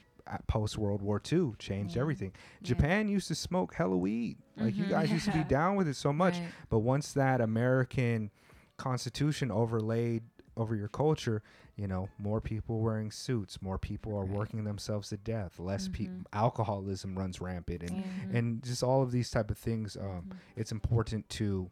[0.48, 2.02] Post World War II changed Yeah.
[2.02, 2.34] everything.
[2.60, 2.68] Yeah.
[2.68, 4.38] Japan used to smoke hella weed.
[4.58, 4.90] Like you Mhm.
[4.90, 6.38] guys used to be down with it so much.
[6.38, 6.50] Right.
[6.68, 8.30] But once that American
[8.76, 10.24] Constitution overlaid
[10.58, 11.44] over your culture,
[11.78, 14.36] you know, more people wearing suits, more people are Right.
[14.38, 16.26] working themselves to death, less pe- Mhm.
[16.34, 18.04] alcoholism runs rampant, and
[18.36, 19.96] and just all of these type of things.
[19.96, 20.36] Um, Mhm.
[20.58, 21.70] It's important to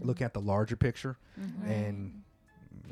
[0.00, 1.66] look at the larger picture, Mhm.
[1.66, 2.22] and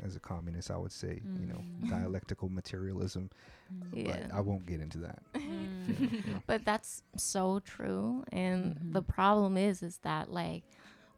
[0.03, 1.89] as a communist, I would say, you know, Mhm.
[1.89, 3.29] dialectical materialism.
[3.71, 4.05] Mhm.
[4.05, 5.21] But I won't get into that.
[5.33, 6.43] Mm.
[6.47, 9.07] but that's so true and the Mhm.
[9.07, 10.63] problem is is that like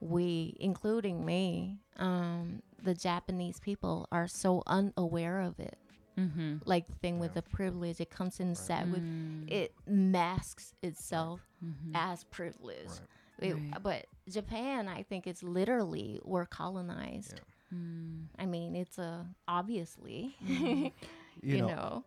[0.02, 5.78] we including me um the japanese people are so unaware of it
[6.18, 6.62] Mhm.
[6.66, 9.50] like the thing with the privilege it comes in set with Mm.
[9.52, 11.92] it masks itself Mhm.
[11.96, 13.00] as privilege Right.
[13.42, 13.84] It- Right.
[13.84, 17.42] but japan i think it's literally we're colonized
[17.74, 18.26] Mm.
[18.40, 20.92] i mean it's a obviously Mhm.
[21.42, 22.04] you, You, know, know,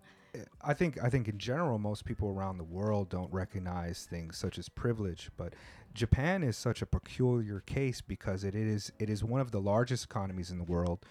[0.61, 4.59] I think I think in general most people around the world don't recognize things such
[4.59, 5.55] as privilege, but
[5.95, 10.05] Japan is such a peculiar case because it is it is one of the largest
[10.05, 11.05] economies in the world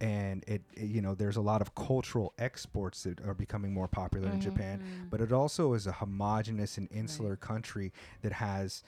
[0.00, 3.88] and it, it- you know there's a lot of cultural exports that are becoming more
[3.88, 4.42] popular in Mhm.
[4.42, 5.10] Japan, Mm.
[5.10, 8.82] but it also is a homogenous and insular country that has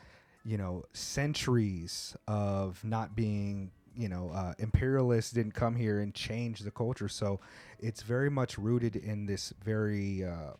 [0.44, 6.60] you know centuries of not being you know uh, imperialists didn't come here and change
[6.60, 7.40] the culture so
[7.78, 10.52] it's very much rooted in this very uh,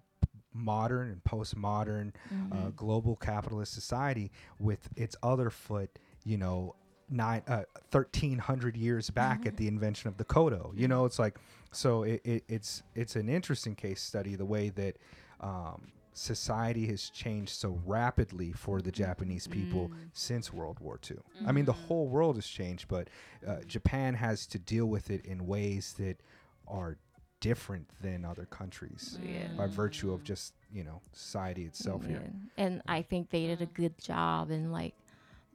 [0.53, 2.53] modern and postmodern Mm-hmm.
[2.67, 5.91] uh, global capitalist society with its other foot
[6.25, 6.75] you know
[7.09, 11.37] nine uh, 1300 years back at the invention of the kodo you know it's like
[11.73, 14.97] so it, it, it's it's an interesting case study the way that
[15.41, 20.11] um, society has changed so rapidly for the Japanese people Mm.
[20.13, 21.19] since World War II.
[21.47, 21.87] I mean, the Mhm.
[21.87, 23.09] whole world has changed, but
[23.47, 26.21] uh, Japan has to deal with it in ways that
[26.67, 26.99] are
[27.41, 29.49] different than other countries Yeah.
[29.57, 32.31] by virtue of just you know society itself here.
[32.59, 34.95] And I think they did a good job in like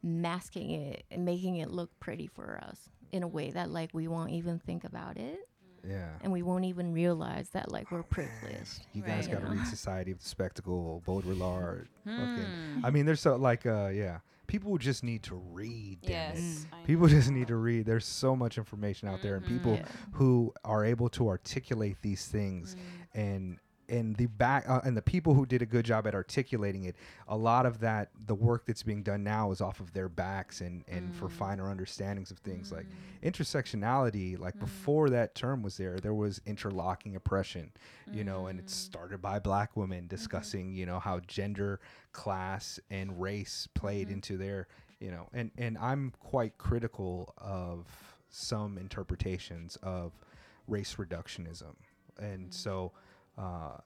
[0.02, 4.08] masking it and making it look pretty for us in a way that like we
[4.08, 5.48] won't even think about it
[5.88, 6.10] Yeah.
[6.22, 8.86] and we won't even realize that like we're privileged.
[8.94, 9.36] You guys Right.
[9.36, 9.60] got to Yeah.
[9.60, 11.88] read Society of the Spectacle, Baudrillard.
[12.06, 12.82] Hmm.
[12.84, 16.00] I mean, there's so like uh yeah, people just need to read.
[16.02, 16.36] damn.
[16.36, 16.66] Yes.
[16.72, 17.86] I People just need to read.
[17.86, 19.86] There's so much information out there, and people Yeah.
[20.14, 22.80] who are able to articulate these things Mm.
[23.20, 23.58] and
[23.90, 26.96] and the back uh, and the people who did a good job at articulating it
[27.28, 30.62] a lot of that the work that's being done now is off of their backs
[30.62, 31.32] and and for Mm.
[31.32, 33.30] finer understandings of things like Mm.
[33.32, 34.60] intersectionality like Mm.
[34.60, 37.72] before that term was there there was interlocking oppression
[38.12, 38.70] you know and it Mm.
[38.70, 39.80] started by black Mm-hmm.
[39.82, 41.80] women discussing you know how gender
[42.12, 44.14] class and race played Mhm.
[44.14, 44.68] into their
[45.00, 47.86] you know and and i'm quite critical of
[48.30, 50.14] some interpretations of
[50.68, 51.76] race reductionism
[52.18, 52.54] and Mm.
[52.54, 52.92] so
[53.38, 53.78] uh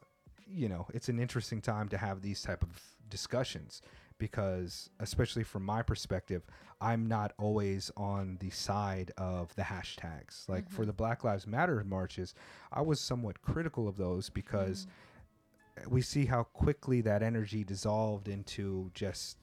[0.51, 2.69] you know, it's an interesting time to have these type of
[3.09, 3.81] discussions
[4.17, 6.43] because especially from my perspective,
[6.81, 10.47] I'm not always on the side of the hashtags.
[10.47, 12.33] Like for the Black Lives Matter marches,
[12.71, 14.87] I was somewhat critical of those because
[15.87, 19.37] we see how quickly that energy dissolved into just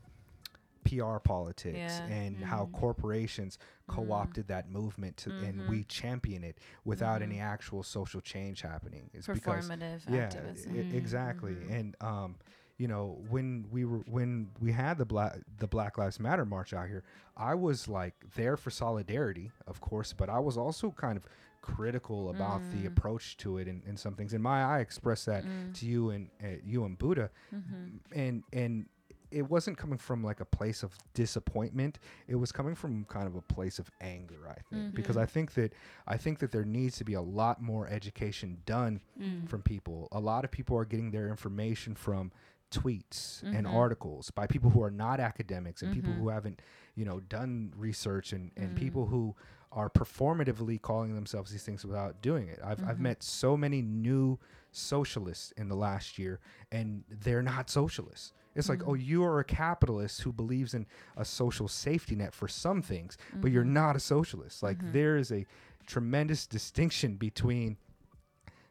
[0.87, 2.07] PR politics Yeah.
[2.07, 2.73] and how Mm.
[2.73, 3.59] corporations
[3.89, 5.69] co-opted that movement to, and Mhm.
[5.69, 7.43] we champion it without any Mhm.
[7.55, 9.11] actual social change happening.
[9.13, 10.77] It's because Performative yeah, activism.
[10.77, 10.95] e- Mm.
[10.95, 11.55] exactly.
[11.55, 11.71] Mhm.
[11.79, 12.37] And um,
[12.79, 16.73] you know, when we were when we had the black the Black Lives Matter march
[16.75, 17.05] out here,
[17.37, 21.25] I was like there for solidarity, of course, but I was also kind of
[21.63, 22.87] critical about the Mm.
[22.89, 24.33] approach to it and, and some things.
[24.35, 25.75] And my I expressed that Mm.
[25.75, 27.99] to you and uh, you and Buddha, Mhm.
[28.15, 28.87] and and
[29.31, 31.99] it wasn't coming from like a place of disappointment
[32.29, 35.23] it was coming from kind of a place of anger i think because Mhm.
[35.23, 35.73] i think that
[36.07, 39.49] i think that there needs to be a lot more education done Mm.
[39.49, 42.31] from people a lot of people are getting their information from
[42.71, 43.73] tweets and Mhm.
[43.73, 46.19] articles by people who are not academics and people Mhm.
[46.19, 46.63] who haven't
[46.95, 48.77] you know done research and, and Mm.
[48.77, 49.35] people who
[49.73, 53.01] are performatively calling themselves these things without doing it i've, I've Mhm.
[53.11, 54.39] met so many new
[54.73, 56.41] socialists in the last year
[56.73, 58.89] and they're not socialists it's like Mhm.
[58.89, 60.87] oh you are a capitalist who believes in
[61.17, 63.69] a social safety net for some things but you're Mhm.
[63.83, 64.93] not a socialist like Mhm.
[64.93, 65.47] there is a
[65.87, 67.77] tremendous distinction between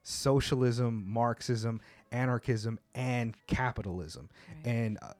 [0.03, 1.81] socialism marxism
[2.11, 4.67] anarchism and capitalism Right.
[4.67, 5.13] and uh,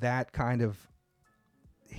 [0.00, 0.88] that kind of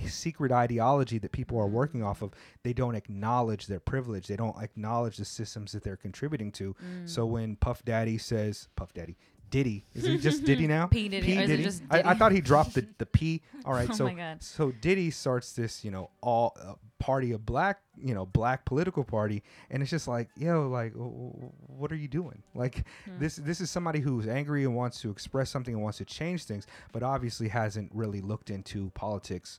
[0.06, 2.32] secret ideology that people are working off of
[2.62, 7.08] they don't acknowledge their privilege they don't acknowledge the systems that they're contributing to Mm.
[7.08, 9.16] so when puff daddy says puff daddy
[9.50, 11.08] diddy is it just diddy now P.
[11.08, 11.56] Diddy, or is it
[11.90, 12.04] Diddy?
[12.04, 13.42] I, I thought he dropped the, the P.
[13.64, 14.42] All right, Oh so my God.
[14.42, 19.04] so Diddy starts this, you know, all uh, party of black, you know, black political
[19.04, 22.42] party, and it's just like, yo, like, w- what are you doing?
[22.54, 23.18] Like, Hmm.
[23.18, 26.44] this this is somebody who's angry and wants to express something and wants to change
[26.44, 29.58] things, but obviously hasn't really looked into politics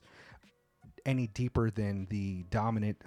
[1.06, 3.02] any deeper than the dominant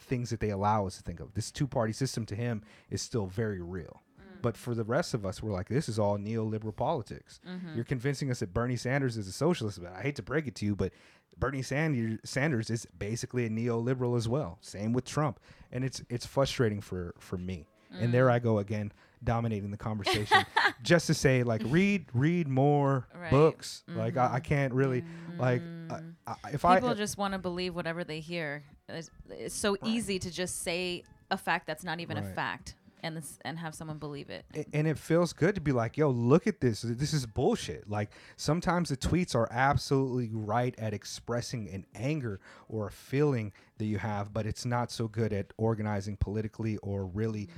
[0.00, 1.34] things that they allow us to think of.
[1.34, 4.02] This two party system to him is still very real.
[4.42, 7.40] But for the rest of us, we're like, this is all neoliberal politics.
[7.46, 7.74] Mhm.
[7.74, 10.54] You're convincing us that Bernie Sanders is a socialist, but I hate to break it
[10.56, 10.92] to you, but
[11.38, 14.58] Bernie Sanders Sanders is basically a neoliberal as well.
[14.60, 15.38] Same with Trump,
[15.72, 17.66] and it's it's frustrating for for me.
[17.98, 18.92] And there I go again,
[19.24, 20.44] dominating the conversation,
[20.82, 23.30] just to say like read read more Right.
[23.30, 23.84] books.
[23.88, 24.44] Like I, I Mhm.
[24.44, 25.02] can't really
[25.38, 25.64] like I,
[25.94, 26.14] Mm.
[26.26, 28.64] I, if People I just want to believe whatever they hear.
[28.88, 33.16] It's, it's so easy to just say a fact that's not even a fact and
[33.16, 34.44] this, and have someone believe it.
[34.54, 36.82] a- and it feels good to be like, yo, look at this.
[36.82, 37.88] This is bullshit.
[37.88, 43.84] Like sometimes the tweets are absolutely right at expressing an anger or a feeling that
[43.86, 47.48] you have, but it's not so good at organizing politically or really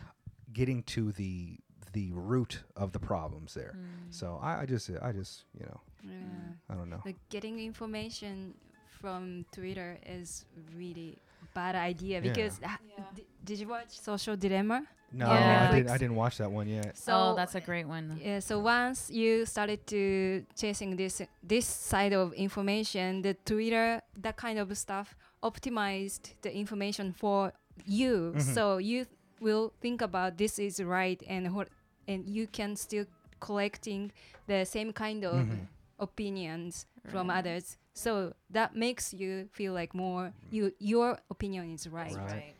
[0.53, 1.59] getting to the
[1.95, 3.75] the root of the problems there.
[3.77, 4.13] Mm.
[4.15, 6.13] So I, I just I just you know Yeah.
[6.71, 7.01] I don't know.
[7.05, 8.55] Like getting information
[9.01, 10.45] from Twitter is
[10.77, 11.19] really
[11.55, 12.29] bad idea Yeah.
[12.29, 12.79] because ha-
[13.15, 14.85] d- did you watch Social Dilemma?
[15.11, 15.69] No, Yeah.
[15.71, 16.97] I didn't I didn't watch that one yet.
[16.97, 18.21] So oh, that's a great one.
[18.23, 24.37] Yeah, so once you started to chasing this this side of information, the Twitter that
[24.37, 27.53] kind of stuff optimized the information for
[27.87, 28.33] you.
[28.37, 28.43] Mhm.
[28.55, 29.07] So you
[29.41, 31.69] will think about this is right and what
[32.07, 33.07] and you can still
[33.41, 34.13] collecting
[34.47, 35.69] the same kind of Mhm.
[35.99, 37.77] opinions from others.
[37.99, 42.15] So that makes you feel like more you your opinion is right.
[42.15, 42.55] Right.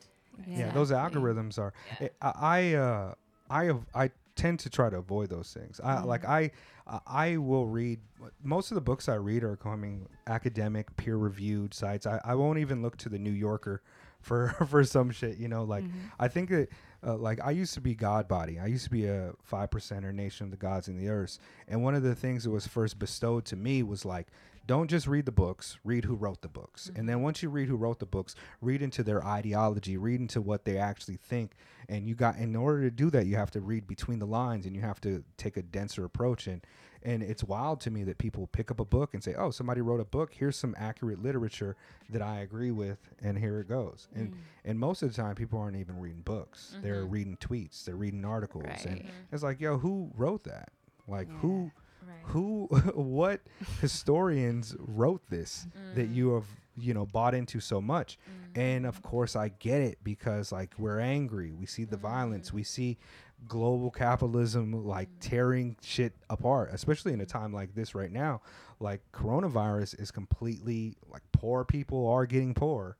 [0.47, 0.59] Yeah.
[0.59, 1.73] Yeah, those algorithms are.
[2.01, 3.15] I I uh,
[3.51, 5.81] I have I tend to try to avoid those things.
[5.83, 6.51] I like I
[6.87, 8.01] I- I will read
[8.43, 12.07] most of the books I read are coming academic peer reviewed sites.
[12.07, 13.83] I, I won't even look to the New Yorker
[14.21, 15.37] for for some shit.
[15.39, 15.93] You know, like Mhm.
[16.19, 16.69] I think that
[17.07, 18.59] uh, like I used to be God body.
[18.59, 21.39] I used to be a five percenter nation of the gods in the earth.
[21.69, 24.29] And one of the things that was first bestowed to me was like,
[24.69, 26.91] don't just read the books, read who wrote the books.
[26.95, 30.41] And then once you read who wrote the books, read into their ideology, read into
[30.43, 31.55] what they actually think.
[31.89, 34.67] And you got in order to do that, you have to read between the lines
[34.67, 36.47] and you have to take a denser approach.
[36.47, 36.65] And
[37.03, 39.81] and it's wild to me that people pick up a book and say, "Oh, somebody
[39.81, 40.35] wrote a book.
[40.35, 41.77] Here's some accurate literature
[42.11, 44.33] that I agree with, and here it goes." And
[44.65, 47.11] and most of the time, people aren't even reading books; they're Mhm.
[47.13, 49.03] reading tweets, they're reading articles, and
[49.33, 50.73] it's like, "Yo, who wrote that?
[51.07, 51.71] Like, who,
[52.09, 52.17] Right.
[52.25, 53.41] who, what
[53.81, 56.15] historians wrote this that mm.
[56.15, 56.47] you have,
[56.77, 58.19] you know, bought into so much?"
[58.55, 58.61] Mm.
[58.61, 62.55] And of course, I get it because like we're angry, we see the violence, mm.
[62.55, 62.99] we see
[63.47, 68.41] global capitalism like tearing shit apart, especially in a time like this right now.
[68.81, 72.97] Like coronavirus is completely like poor people are getting poor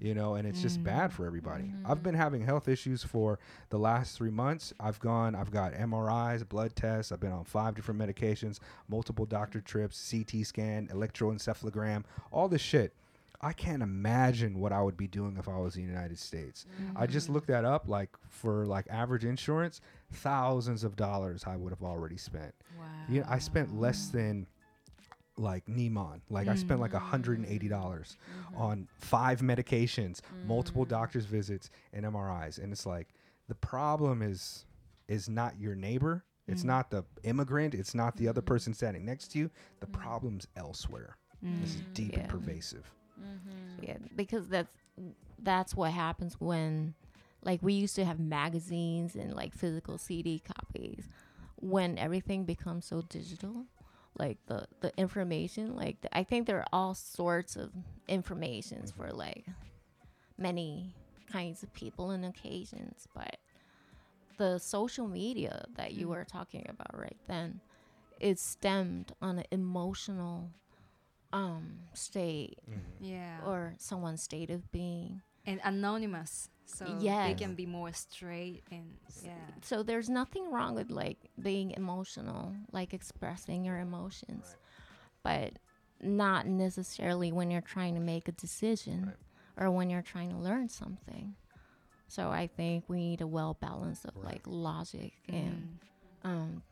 [0.00, 0.84] you know, and it's just Mm.
[0.84, 1.72] bad for everybody.
[1.84, 3.38] I've been having health issues for
[3.68, 4.72] the last three months.
[4.80, 7.12] I've gone, I've got MRIs, blood tests.
[7.12, 12.94] I've been on five different medications, multiple doctor trips, CT scan, electroencephalogram, all this shit.
[13.42, 16.66] I can't imagine what I would be doing if I was in the United States.
[16.94, 17.88] I just looked that up.
[17.88, 19.80] Like for like average insurance,
[20.12, 22.54] thousands of dollars I would have already spent.
[22.78, 22.84] Wow.
[23.08, 24.46] You know, I spent less than
[25.40, 26.20] like Neiman.
[26.28, 27.70] Like I spent like hundred and eighty mm.
[27.70, 28.16] dollars
[28.48, 28.60] mm-hmm.
[28.60, 30.88] on five medications, multiple mm.
[30.88, 32.62] doctor's visits, and MRIs.
[32.62, 33.08] And it's like
[33.48, 34.66] the problem is
[35.08, 36.24] is not your neighbor.
[36.46, 36.66] It's mm.
[36.66, 37.74] not the immigrant.
[37.74, 38.48] It's not the other mm-hmm.
[38.48, 39.50] person standing next to you.
[39.80, 41.16] The problem's elsewhere.
[41.42, 42.28] This is deep and Yeah.
[42.28, 42.92] pervasive.
[43.18, 43.84] Mm-hmm.
[43.84, 44.74] Yeah, because that's
[45.38, 46.94] that's what happens when
[47.42, 51.08] like we used to have magazines and like physical CD copies.
[51.56, 53.66] When everything becomes so digital,
[54.18, 57.70] like the the information, like I think there are all sorts of
[58.08, 59.18] informations for mm-hmm.
[59.18, 59.46] like
[60.36, 60.94] many
[61.30, 63.36] kinds of people and occasions, but
[64.36, 66.10] the social media that you mm-hmm.
[66.10, 67.60] were talking about right then
[68.20, 70.50] is stemmed on an emotional
[71.32, 73.04] um state mm-hmm.
[73.04, 73.38] Yeah.
[73.46, 75.22] or someone's state of being.
[75.46, 77.38] and anonymous, so they Yes.
[77.38, 79.30] can be more straight and yeah.
[79.62, 84.56] So there's nothing wrong with like being emotional, like expressing your emotions,
[85.22, 85.54] but
[86.00, 89.12] not necessarily when you're trying to make a decision
[89.58, 91.34] or when you're trying to learn something.
[92.08, 94.34] So I think we need a well balance of Right.
[94.34, 95.78] like logic and
[96.24, 96.28] Mm.
[96.28, 96.62] um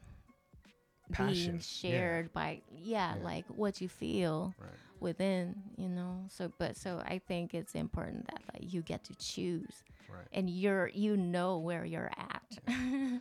[1.13, 1.61] Passion, being yeah.
[1.61, 3.23] shared by yeah, Yeah.
[3.25, 4.71] like what you feel Right.
[5.01, 6.25] within, you know.
[6.29, 10.27] So but so I think it's important that like you get to choose Right.
[10.33, 12.43] and you're you know where you're at.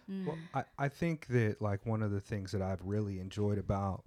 [0.10, 0.26] Mm.
[0.26, 4.04] Well, I, I think that like one of the things that I've really enjoyed about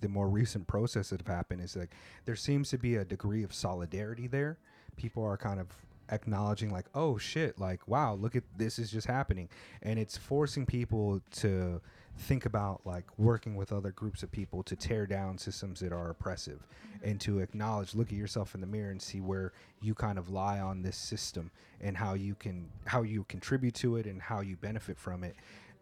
[0.00, 1.90] the more recent process that have happened is like
[2.24, 4.58] there seems to be a degree of solidarity there.
[4.96, 5.66] People are kind of
[6.10, 9.48] acknowledging like, oh shit, like wow, look at this is just happening,
[9.82, 11.80] and it's forcing people to
[12.20, 16.10] think about like working with other groups of people to tear down systems that are
[16.10, 17.08] oppressive mm-hmm.
[17.08, 20.28] and to acknowledge look at yourself in the mirror and see where you kind of
[20.28, 21.50] lie on this system
[21.80, 25.34] and how you can how you contribute to it and how you benefit from it.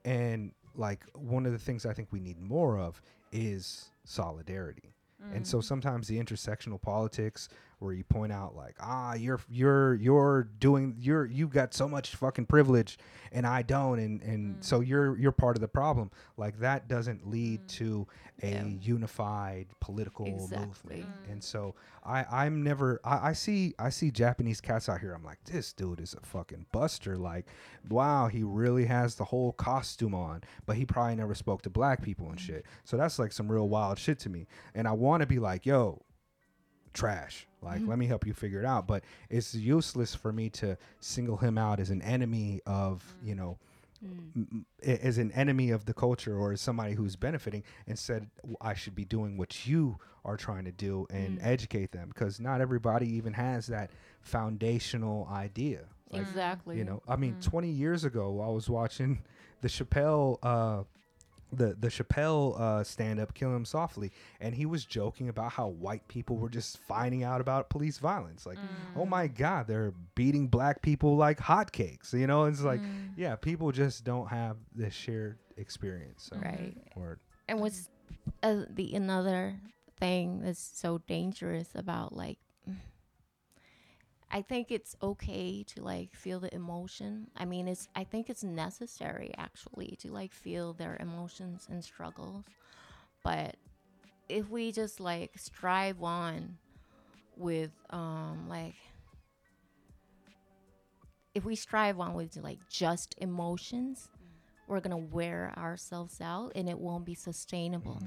[0.05, 4.95] And like one of the things i think we need more of is solidarity.
[5.34, 5.64] And so mm-hmm.
[5.64, 7.49] sometimes the intersectional politics
[7.79, 12.16] where you point out like ah you're you're you're doing you're you've got so much
[12.16, 12.99] fucking privilege
[13.33, 14.64] and I don't and and mm.
[14.64, 16.11] so you're you're part of the problem.
[16.37, 17.68] Like that doesn't lead mm.
[17.76, 18.07] to
[18.43, 18.64] a Yeah.
[18.81, 20.97] unified political Exactly.
[20.97, 21.07] movement.
[21.26, 21.33] Mm.
[21.33, 21.74] And so
[22.05, 25.12] I I'm never I, I see I see Japanese cats out here.
[25.12, 27.16] I'm like this dude is a fucking buster.
[27.16, 27.47] Like
[27.89, 32.03] wow he really has the whole costume on but he probably never spoke to black
[32.03, 32.64] people and shit.
[32.85, 34.47] So that's like some real wild shit to me.
[34.74, 36.03] And I want to be like yo
[36.93, 37.47] trash.
[37.62, 37.89] Like, mm-hmm.
[37.89, 38.86] let me help you figure it out.
[38.86, 43.59] But it's useless for me to single him out as an enemy of, you know,
[44.05, 44.11] mm.
[44.36, 47.64] m- m- a- as an enemy of the culture or as somebody who's benefiting.
[47.86, 48.28] Instead,
[48.61, 51.47] I should be doing what you are trying to do and mm.
[51.47, 55.84] educate them because not everybody even has that foundational idea.
[56.11, 56.78] Like, exactly.
[56.78, 57.45] you know, I mean, mm.
[57.45, 59.22] 20 years ago, I was watching
[59.61, 60.84] the Chappelle, uh,
[61.53, 65.69] the the Chappelle uh, stand up, "Killin' Them Softly," and he was joking about how
[65.69, 68.47] white people were just finding out about police violence.
[68.47, 68.59] Like,
[68.97, 72.13] oh my God, they're beating black people like hotcakes.
[72.13, 72.81] You know, it's like,
[73.17, 76.29] yeah, people just don't have this shared experience.
[76.31, 76.77] So, Right.
[76.97, 77.19] Or
[77.49, 77.89] And what's
[78.43, 79.61] uh, the another
[79.99, 82.39] thing that's so dangerous about like
[84.31, 87.31] I think it's okay to like feel the emotion.
[87.37, 92.45] I mean, it's I think it's necessary actually to like feel their emotions and struggles.
[93.24, 93.57] But
[94.29, 96.59] if we just like strive on
[97.37, 98.74] with um like
[101.35, 104.09] if we strive on with like just emotions,
[104.66, 108.03] we're gonna wear ourselves out and it won't be sustainable.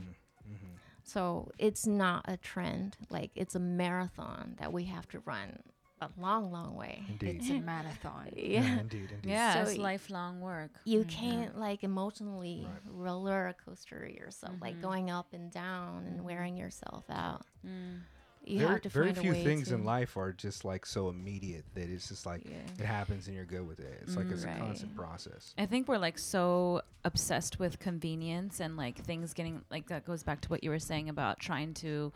[1.04, 2.96] So it's not a trend.
[3.10, 5.60] Like it's a marathon that we have to run
[6.02, 7.04] a long, long way.
[7.08, 8.30] indeed, It's a marathon.
[8.36, 8.80] yeah, Yeah.
[8.80, 9.30] indeed, indeed.
[9.30, 10.72] Yeah, So it's y- lifelong work.
[10.84, 11.10] You mm-hmm.
[11.10, 12.82] can't like emotionally Right.
[12.86, 14.82] roller coaster yourself, like mm-hmm.
[14.82, 16.26] going up and down and mm-hmm.
[16.26, 17.46] wearing yourself out.
[17.66, 18.02] Mm.
[18.44, 20.66] You very, have to very find a few way things to, in life are just
[20.66, 22.56] like so immediate that it's just like Yeah.
[22.80, 24.00] it happens and you're good with it.
[24.02, 24.58] It's like it's mm, Right.
[24.58, 25.54] a constant process.
[25.60, 30.24] I think we're like so obsessed with convenience and like things getting like that goes
[30.24, 32.12] back to what you were saying about trying to,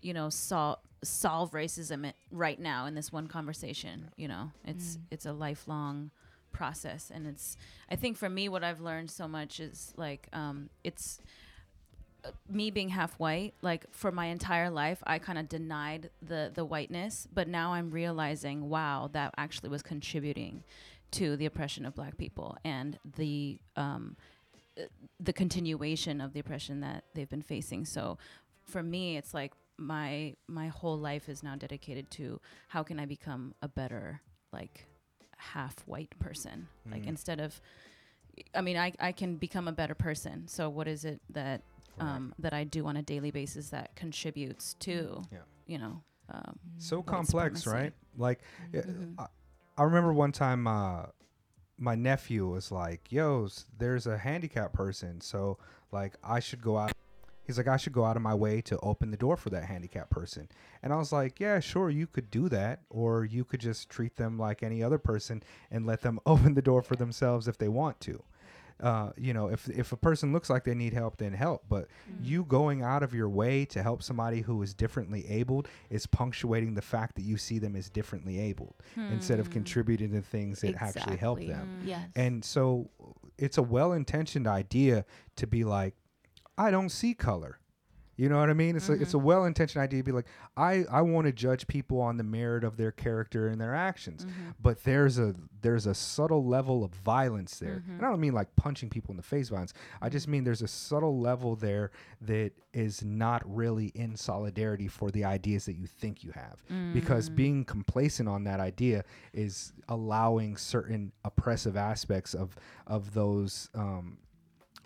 [0.00, 4.10] you know, solve solve racism right now in this one conversation.
[4.16, 6.10] You know, it's it's a lifelong
[6.52, 7.56] process, and it's
[7.90, 11.20] I think for me what I've learned so much is like um, it's
[12.24, 16.50] uh, me being half white, like for my entire life, I kind of denied the
[16.54, 20.64] the whiteness, but now I'm realizing, wow, that actually was contributing
[21.12, 24.16] to the oppression of Black people and the um,
[24.78, 24.82] uh,
[25.20, 27.84] the continuation of the oppression that they've been facing.
[27.84, 28.18] So,
[28.64, 33.06] for me, it's like my my whole life is now dedicated to how can I
[33.06, 34.20] become a better
[34.52, 34.86] like
[35.36, 37.08] half white person, like Mm.
[37.08, 37.60] instead of
[38.54, 40.46] I mean, I, I can become a better person.
[40.46, 41.62] So what is it that
[41.98, 45.38] um, that I do on a daily basis that contributes to, Yeah.
[45.66, 47.70] you know, um, so complex, supremacy.
[47.70, 47.92] right?
[48.18, 48.40] Like,
[48.74, 49.14] uh, Mhm.
[49.18, 49.26] I,
[49.78, 51.06] I remember one time uh,
[51.78, 53.48] my nephew was like, "Yo,
[53.78, 55.58] there's a handicapped person, so
[55.92, 56.92] like I should go out."
[57.46, 59.64] He's like, "I should go out of my way to open the door for that
[59.66, 60.48] handicapped person,"
[60.82, 64.16] and I was like, "Yeah, sure, you could do that, or you could just treat
[64.16, 67.68] them like any other person and let them open the door for themselves if they
[67.68, 68.22] want to."
[68.78, 71.64] Uh, you know, if if a person looks like they need help, then help.
[71.66, 71.88] But
[72.20, 76.74] you going out of your way to help somebody who is differently abled is punctuating
[76.74, 78.74] the fact that you see them as differently abled
[79.10, 79.52] instead of Hmm.
[79.52, 81.54] contributing to things that actually help Exactly.
[81.54, 81.78] them.
[81.86, 82.10] Yes.
[82.16, 82.90] And so
[83.38, 85.06] it's a well-intentioned idea
[85.36, 85.94] to be like,
[86.58, 87.58] I don't see color.
[88.16, 88.76] You know what I mean?
[88.76, 89.26] It's a, it's a mm-hmm.
[89.26, 90.26] well-intentioned idea to be like,
[90.56, 94.24] I, I want to judge people on the merit of their character and their actions.
[94.24, 94.50] Mm-hmm.
[94.60, 97.82] But there's a there's a subtle level of violence there.
[97.82, 97.96] Mm-hmm.
[97.96, 99.74] And I don't mean like punching people in the face violence.
[100.00, 101.90] I just mean there's a subtle level there
[102.22, 106.62] that is not really in solidarity for the ideas that you think you have.
[106.94, 107.36] Because mm.
[107.36, 109.04] being complacent on that idea
[109.34, 112.56] is allowing certain oppressive aspects of
[112.86, 114.18] of those um,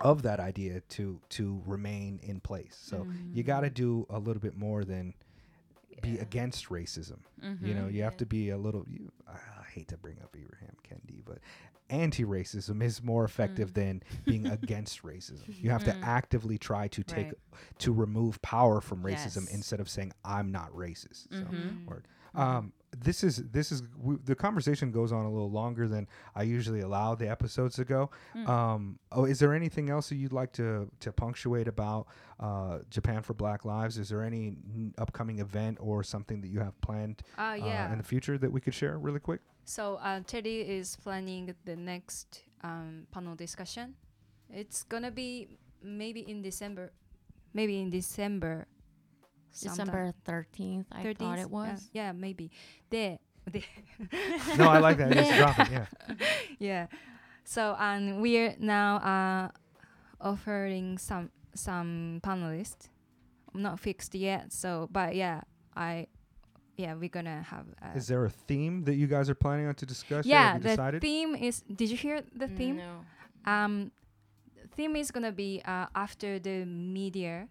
[0.01, 2.78] of that idea to to remain in place.
[2.81, 3.74] So you got to mm.
[3.74, 5.14] do a little bit more than
[6.02, 7.18] be against racism.
[7.62, 7.94] You know, mm-hmm.
[7.97, 8.85] you have to be a little.
[8.89, 11.39] You, I hate to bring up Abraham Kendi, but
[11.90, 14.24] anti-racism is more effective than mm.
[14.24, 15.43] being against racism.
[15.60, 16.02] You have to mm.
[16.02, 17.35] actively try to take Right.
[17.78, 19.55] to remove power from racism Yes.
[19.55, 21.28] instead of saying I'm not racist.
[21.31, 21.86] So, Mhm.
[21.86, 22.06] word.
[22.35, 22.40] Mm-hmm.
[22.40, 26.43] Um, this is this is w- the conversation goes on a little longer than I
[26.43, 28.11] usually allow the episodes to go.
[28.47, 32.07] Um, oh, is there anything else that you'd like to to punctuate about
[32.41, 33.97] uh, Japan for Black Lives?
[33.99, 37.57] Is there any n- upcoming event or something that you have planned Uh,
[37.89, 39.41] uh, in the future that we could share really quick?
[39.65, 43.95] So uh, Teddy is planning the next um, panel discussion.
[44.49, 46.93] It's gonna be maybe in December,
[47.55, 48.67] maybe in December.
[49.52, 49.86] Sometime.
[49.86, 51.89] December 13th, I thought it was.
[51.93, 52.51] Yeah, yeah, maybe.
[52.90, 53.18] There,
[53.51, 53.62] there.
[54.59, 55.12] No, I like that.
[55.12, 55.68] Just drop it.
[55.70, 55.86] Yeah.
[56.59, 56.86] yeah.
[57.44, 59.48] So um, we're now uh,
[60.20, 62.89] offering some some panelists.
[63.55, 64.52] Not fixed yet.
[64.52, 65.40] So, but yeah,
[65.74, 66.06] I
[66.77, 67.66] yeah we're gonna have.
[67.82, 70.24] Uh, Is there a theme that you guys are planning on to discuss?
[70.24, 71.01] yeah, Have you the decided?
[71.02, 71.62] theme is.
[71.62, 72.77] Did you hear the theme?
[72.77, 73.01] No.
[73.51, 73.90] Um,
[74.77, 77.48] theme is gonna be uh, after the media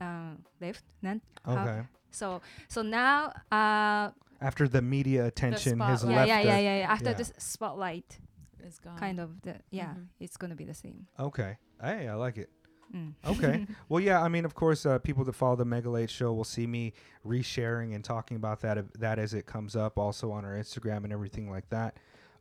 [0.00, 0.84] uh, left.
[1.02, 1.82] Nan- how- Okay.
[2.10, 4.10] So so now uh
[4.40, 6.28] After the media attention has spotlight.
[6.28, 6.46] yeah left.
[6.46, 7.16] yeah yeah yeah yeah after yeah.
[7.20, 8.18] this spotlight
[8.66, 8.98] It's gone.
[8.98, 10.06] kind of the yeah Mhm.
[10.18, 11.06] it's gonna be the same.
[11.18, 11.56] Okay.
[11.80, 12.50] Hey, I like it.
[12.94, 13.14] Mm.
[13.24, 13.66] Okay.
[13.88, 14.20] well, yeah.
[14.20, 16.92] I mean, of course, uh, people that follow the Mega Late Show will see me
[17.24, 21.12] resharing and talking about that that as it comes up, also on our Instagram and
[21.12, 21.96] everything like that.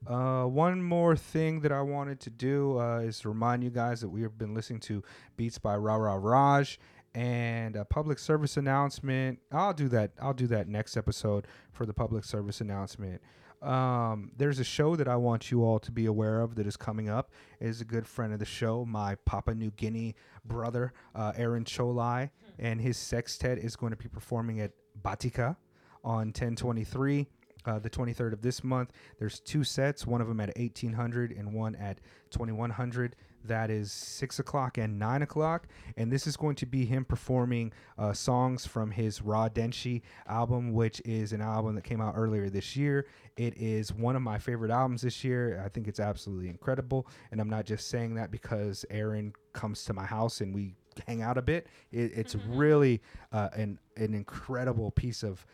[0.07, 3.99] Uh, one more thing that I wanted to do uh, is to remind you guys
[4.01, 5.03] that we have been listening to
[5.37, 6.79] Beats by Ra Ra Raj
[7.15, 9.39] and a public service announcement.
[9.51, 10.11] I'll do that.
[10.21, 13.21] I'll do that next episode for the public service announcement.
[13.61, 16.77] Um, there's a show that I want you all to be aware of that is
[16.77, 17.31] coming up.
[17.59, 20.15] It is a good friend of the show, my Papua New Guinea
[20.45, 24.71] brother, uh, Aaron Choulai, and his sextet is going to be performing at
[25.01, 25.57] Batica
[26.03, 27.27] on 1023.
[27.65, 28.93] Uh, the 23rd of this month.
[29.19, 31.99] There's two sets, one of them at 1800 and one at
[32.31, 33.17] 2100.
[33.45, 35.67] That is six o'clock and nine o'clock,
[35.97, 40.73] and this is going to be him performing uh, songs from his Raw Denshi album,
[40.73, 43.07] which is an album that came out earlier this year.
[43.37, 45.61] It is one of my favorite albums this year.
[45.63, 49.93] I think it's absolutely incredible, and I'm not just saying that because Aaron comes to
[49.93, 50.75] my house and we
[51.07, 51.67] hang out a bit.
[51.91, 53.01] It, it's really
[53.31, 55.45] uh, an an incredible piece of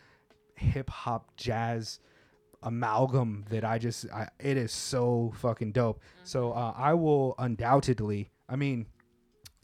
[0.56, 2.00] hip hop jazz
[2.66, 6.00] amalgam that I just I, it is so fucking dope.
[6.24, 8.86] So uh, I will undoubtedly, I mean,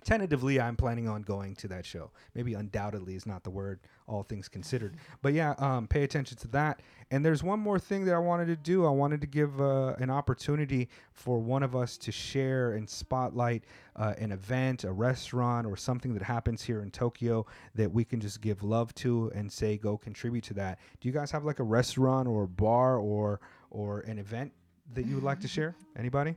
[0.05, 2.11] tentatively, I'm planning on going to that show.
[2.35, 4.97] Maybe undoubtedly is not the word, all things considered.
[5.23, 6.81] But yeah, um, pay attention to that.
[7.11, 8.85] And there's one more thing that I wanted to do.
[8.85, 13.65] I wanted to give uh, an opportunity for one of us to share and spotlight
[13.97, 18.21] uh, an event, a restaurant, or something that happens here in Tokyo that we can
[18.21, 20.79] just give love to and say go contribute to that.
[21.01, 24.53] Do you guys have like a restaurant or a bar or or an event
[24.95, 25.77] that you would like to share?
[25.97, 26.35] Anybody?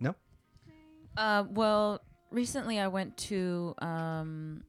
[0.00, 0.14] No.
[1.16, 2.00] Uh, well,
[2.32, 4.64] recently I went to um,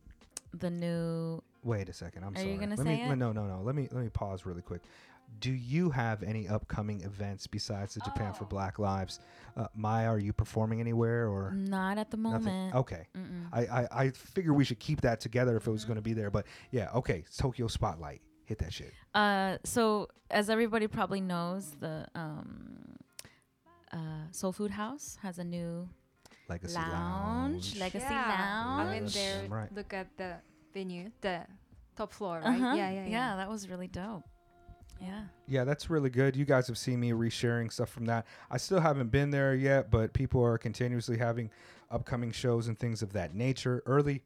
[0.54, 1.42] the new.
[1.64, 2.24] Wait a second.
[2.24, 2.52] I'm Are sorry.
[2.52, 3.16] you gonna let say me, it?
[3.16, 3.62] No, no, no.
[3.64, 4.82] Let me let me pause really quick.
[5.40, 8.48] Do you have any upcoming events besides the Japan for Oh.
[8.48, 9.20] Black Lives?
[9.58, 12.44] Uh, Maya, are you performing anywhere or Not at the nothing?
[12.44, 12.76] moment.
[12.76, 13.08] Okay.
[13.18, 13.48] Mm-mm.
[13.52, 16.14] I, I, I figure we should keep that together if it was going to be
[16.14, 16.30] there.
[16.30, 17.24] But yeah, okay.
[17.36, 18.22] Tokyo Spotlight.
[18.46, 18.94] Hit that shit.
[19.16, 22.98] Uh, so as everybody probably knows, the um,
[23.92, 23.98] uh,
[24.32, 25.90] Soul Food House has a new
[26.50, 27.80] Legacy lounge, Lounge.
[27.80, 28.64] Legacy Yeah.
[28.78, 29.14] I went Lounge.
[29.14, 29.44] there.
[29.50, 29.74] Right.
[29.74, 30.36] Look at the
[30.74, 31.42] venue, the
[31.96, 32.48] top floor, right?
[32.62, 32.74] Uh-huh.
[32.76, 33.36] Yeah, yeah, yeah.
[33.38, 34.24] that was really dope.
[35.02, 35.24] Yeah.
[35.48, 36.36] Yeah, that's really good.
[36.36, 38.26] You guys have seen me resharing stuff from that.
[38.50, 41.50] I still haven't been there yet, but people are continuously having
[41.92, 43.84] upcoming shows and things of that nature.
[43.86, 44.24] Early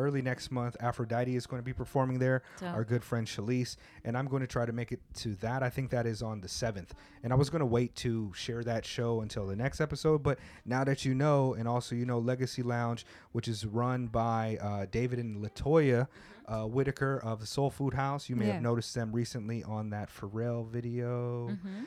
[0.00, 2.42] early next month, Aphrodite is going to be performing there.
[2.58, 5.62] So Our good friend Shalise, and I'm going to try to make it to that.
[5.62, 6.88] I think that is on the 7th.
[7.22, 10.38] And I was going to wait to share that show until the next episode, but
[10.64, 14.86] now that you know, and also you know Legacy Lounge, which is run by uh,
[14.90, 16.08] David and Latoya
[16.48, 18.28] uh, Whitaker of the Soul Food House.
[18.28, 18.54] You may Yeah.
[18.54, 21.86] have noticed them recently on that Pharrell video, Mhm.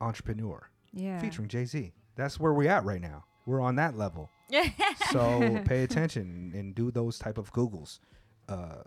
[0.00, 1.20] Entrepreneur, Yeah.
[1.20, 1.92] featuring Jay Z.
[2.16, 3.24] That's where we're at right now.
[3.46, 4.30] We're on that level.
[5.10, 7.98] So pay attention and do those type of Googles
[8.48, 8.82] uh,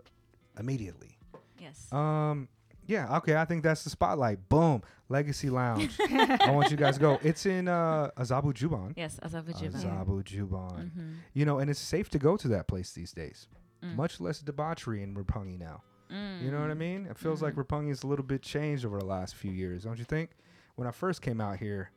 [0.58, 1.18] immediately.
[1.58, 1.92] yes.
[1.92, 2.48] Um,
[2.86, 3.36] yeah, okay.
[3.36, 4.46] I think that's the spotlight.
[4.50, 5.96] Boom, Legacy Lounge.
[6.00, 7.18] I want you guys to go.
[7.22, 8.92] It's in uh, Azabu Juban.
[8.96, 9.72] yes, Azabajiba.
[9.72, 10.84] Azabu Juban.
[10.84, 11.12] Mm-hmm.
[11.32, 13.48] You know, and it's safe to go to that place these days.
[13.82, 13.96] Mm.
[13.96, 15.82] Much less debauchery in Roppongi now.
[16.10, 16.78] You know what I Mm.
[16.78, 17.06] mean?
[17.10, 17.64] It feels like Mhm.
[17.64, 20.30] Roppongi is a little bit changed over the last few years, don't you think?
[20.76, 21.90] When I first came out here,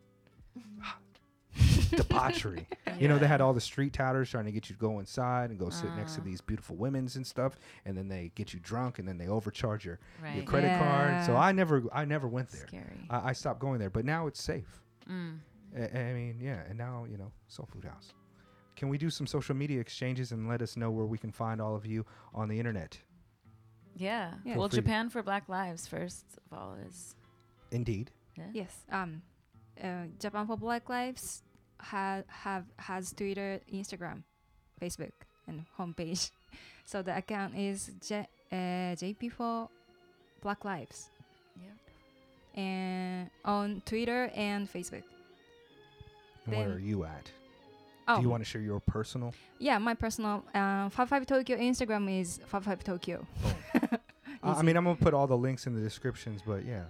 [1.91, 2.67] debauchery.
[2.99, 5.51] You know, they had all the street tatters trying to get you to go inside
[5.51, 6.23] and go sit next to Uh.
[6.23, 9.85] these beautiful women's and stuff, and then they get you drunk and then they overcharge
[9.85, 10.47] your, your Right.
[10.47, 11.23] credit card.
[11.23, 12.65] So I never I never went there.
[12.67, 13.05] Scary.
[13.11, 14.81] I, I stopped going there, but now it's safe.
[15.07, 15.37] mm.
[15.77, 18.13] I, I mean, yeah, and now you know, Soul Food House.
[18.75, 21.61] Can we do some social media exchanges and let us know where we can find
[21.61, 22.03] all of you
[22.33, 22.97] on the internet?
[23.95, 24.33] Yeah.
[24.43, 24.57] Yeah.
[24.57, 24.69] Well.
[24.69, 27.15] Japan for Black Lives first of all is.
[27.71, 28.09] Indeed.
[28.35, 28.45] Yeah.
[28.53, 28.73] Yes.
[28.91, 29.21] Um,
[29.83, 31.43] uh, Japan for Black Lives
[31.79, 34.23] ha- have has Twitter, Instagram,
[34.81, 35.11] Facebook,
[35.47, 36.31] and homepage.
[36.85, 39.67] So the account is J- uh, JP for
[40.41, 41.09] Black Lives,
[41.59, 42.61] Yeah.
[42.61, 45.03] and on Twitter and Facebook.
[46.45, 47.29] And where are you at?
[48.07, 49.33] Oh, Do you want to share your personal?
[49.59, 53.27] yeah, my personal uh, Five Five Tokyo Instagram is Five Five Tokyo.
[53.75, 53.97] Uh,
[54.43, 56.83] I mean, I'm gonna put all the links in the descriptions, but yeah.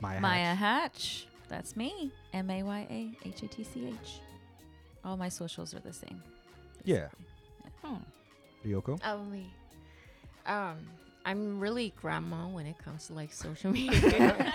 [0.00, 0.20] Maya.
[0.20, 1.26] Maya Hatch.
[1.26, 1.33] Hatch.
[1.54, 2.10] That's me.
[2.32, 4.18] M A Y A H A T C H.
[5.04, 6.20] All my socials are the same.
[6.82, 7.06] Yeah.
[7.80, 7.98] Hmm.
[8.66, 8.98] Ryoko.
[9.06, 9.52] Oh me.
[10.46, 10.78] Um,
[11.24, 14.52] I'm really grandma when it comes to like social media.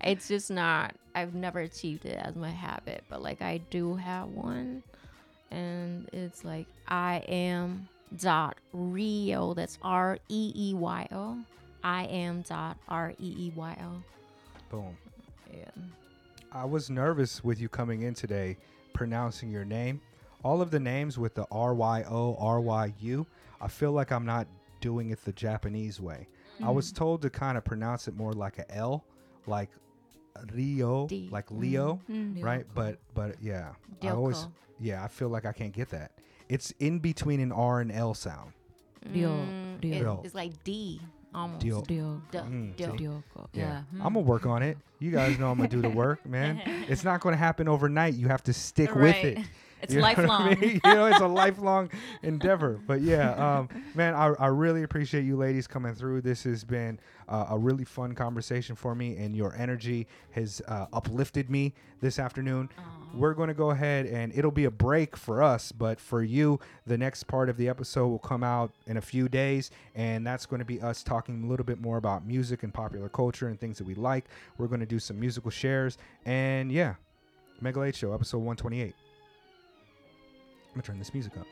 [0.00, 0.96] it's just not.
[1.14, 4.82] I've never achieved it as my habit, but like I do have one,
[5.52, 7.88] and it's like I am
[8.18, 9.54] dot Rio.
[9.54, 11.38] That's R E E Y O.
[11.84, 14.02] I am dot R E E Y O.
[14.72, 14.96] Boom.
[15.56, 15.66] Yeah.
[16.52, 18.56] I was nervous with you coming in today,
[18.92, 20.00] pronouncing your name.
[20.42, 23.26] All of the names with the R Y O R Y U.
[23.60, 24.46] I feel like I'm not
[24.80, 26.26] doing it the Japanese way.
[26.60, 26.74] I Mm.
[26.74, 29.04] was told to kind of pronounce it more like a L,
[29.46, 29.70] like
[30.52, 31.28] Rio, D.
[31.30, 32.42] like Leo, Mm.
[32.42, 32.66] right?
[32.68, 32.74] Ryoko.
[32.74, 33.72] But but yeah,
[34.02, 34.46] I always
[34.78, 36.12] yeah, I feel like I can't get that.
[36.48, 38.52] It's in between an R and L sound.
[39.12, 39.94] Rio- Mm, Rio.
[39.96, 40.20] it- Rio.
[40.24, 41.00] it's like D
[41.34, 41.60] almost.
[41.62, 41.82] Dio.
[41.82, 42.22] Dio.
[42.30, 42.96] Duh, Mm, Dio.
[42.96, 43.04] see?
[43.04, 43.48] Dioko.
[43.52, 43.82] Yeah, Yeah.
[43.82, 44.02] Hmm.
[44.02, 44.76] I'm gonna work on it.
[44.98, 46.60] You guys know I'm gonna do the work, man.
[46.88, 48.14] It's not gonna happen overnight.
[48.14, 49.38] You have to stick with it.
[49.82, 50.60] It's You know I lifelong.
[50.60, 50.80] mean?
[50.84, 51.90] you know, it's a lifelong
[52.22, 52.78] endeavor.
[52.86, 56.20] But yeah, um, man, I, I really appreciate you ladies coming through.
[56.22, 56.98] This has been
[57.28, 62.18] uh, a really fun conversation for me, and your energy has uh, uplifted me this
[62.18, 62.68] afternoon.
[62.78, 62.82] Aw.
[63.14, 66.60] We're going to go ahead and it'll be a break for us, but for you,
[66.86, 70.46] the next part of the episode will come out in a few days, and that's
[70.46, 73.58] going to be us talking a little bit more about music and popular culture and
[73.58, 74.26] things that we like.
[74.58, 76.94] We're going to do some musical shares, and yeah,
[77.60, 78.94] Mega Late Show, episode 128.
[80.70, 81.46] I'm gonna turn this music up.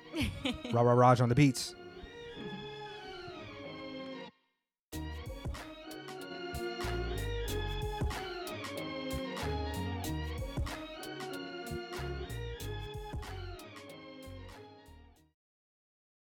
[0.72, 1.74] Ra Ra Raj on the beats.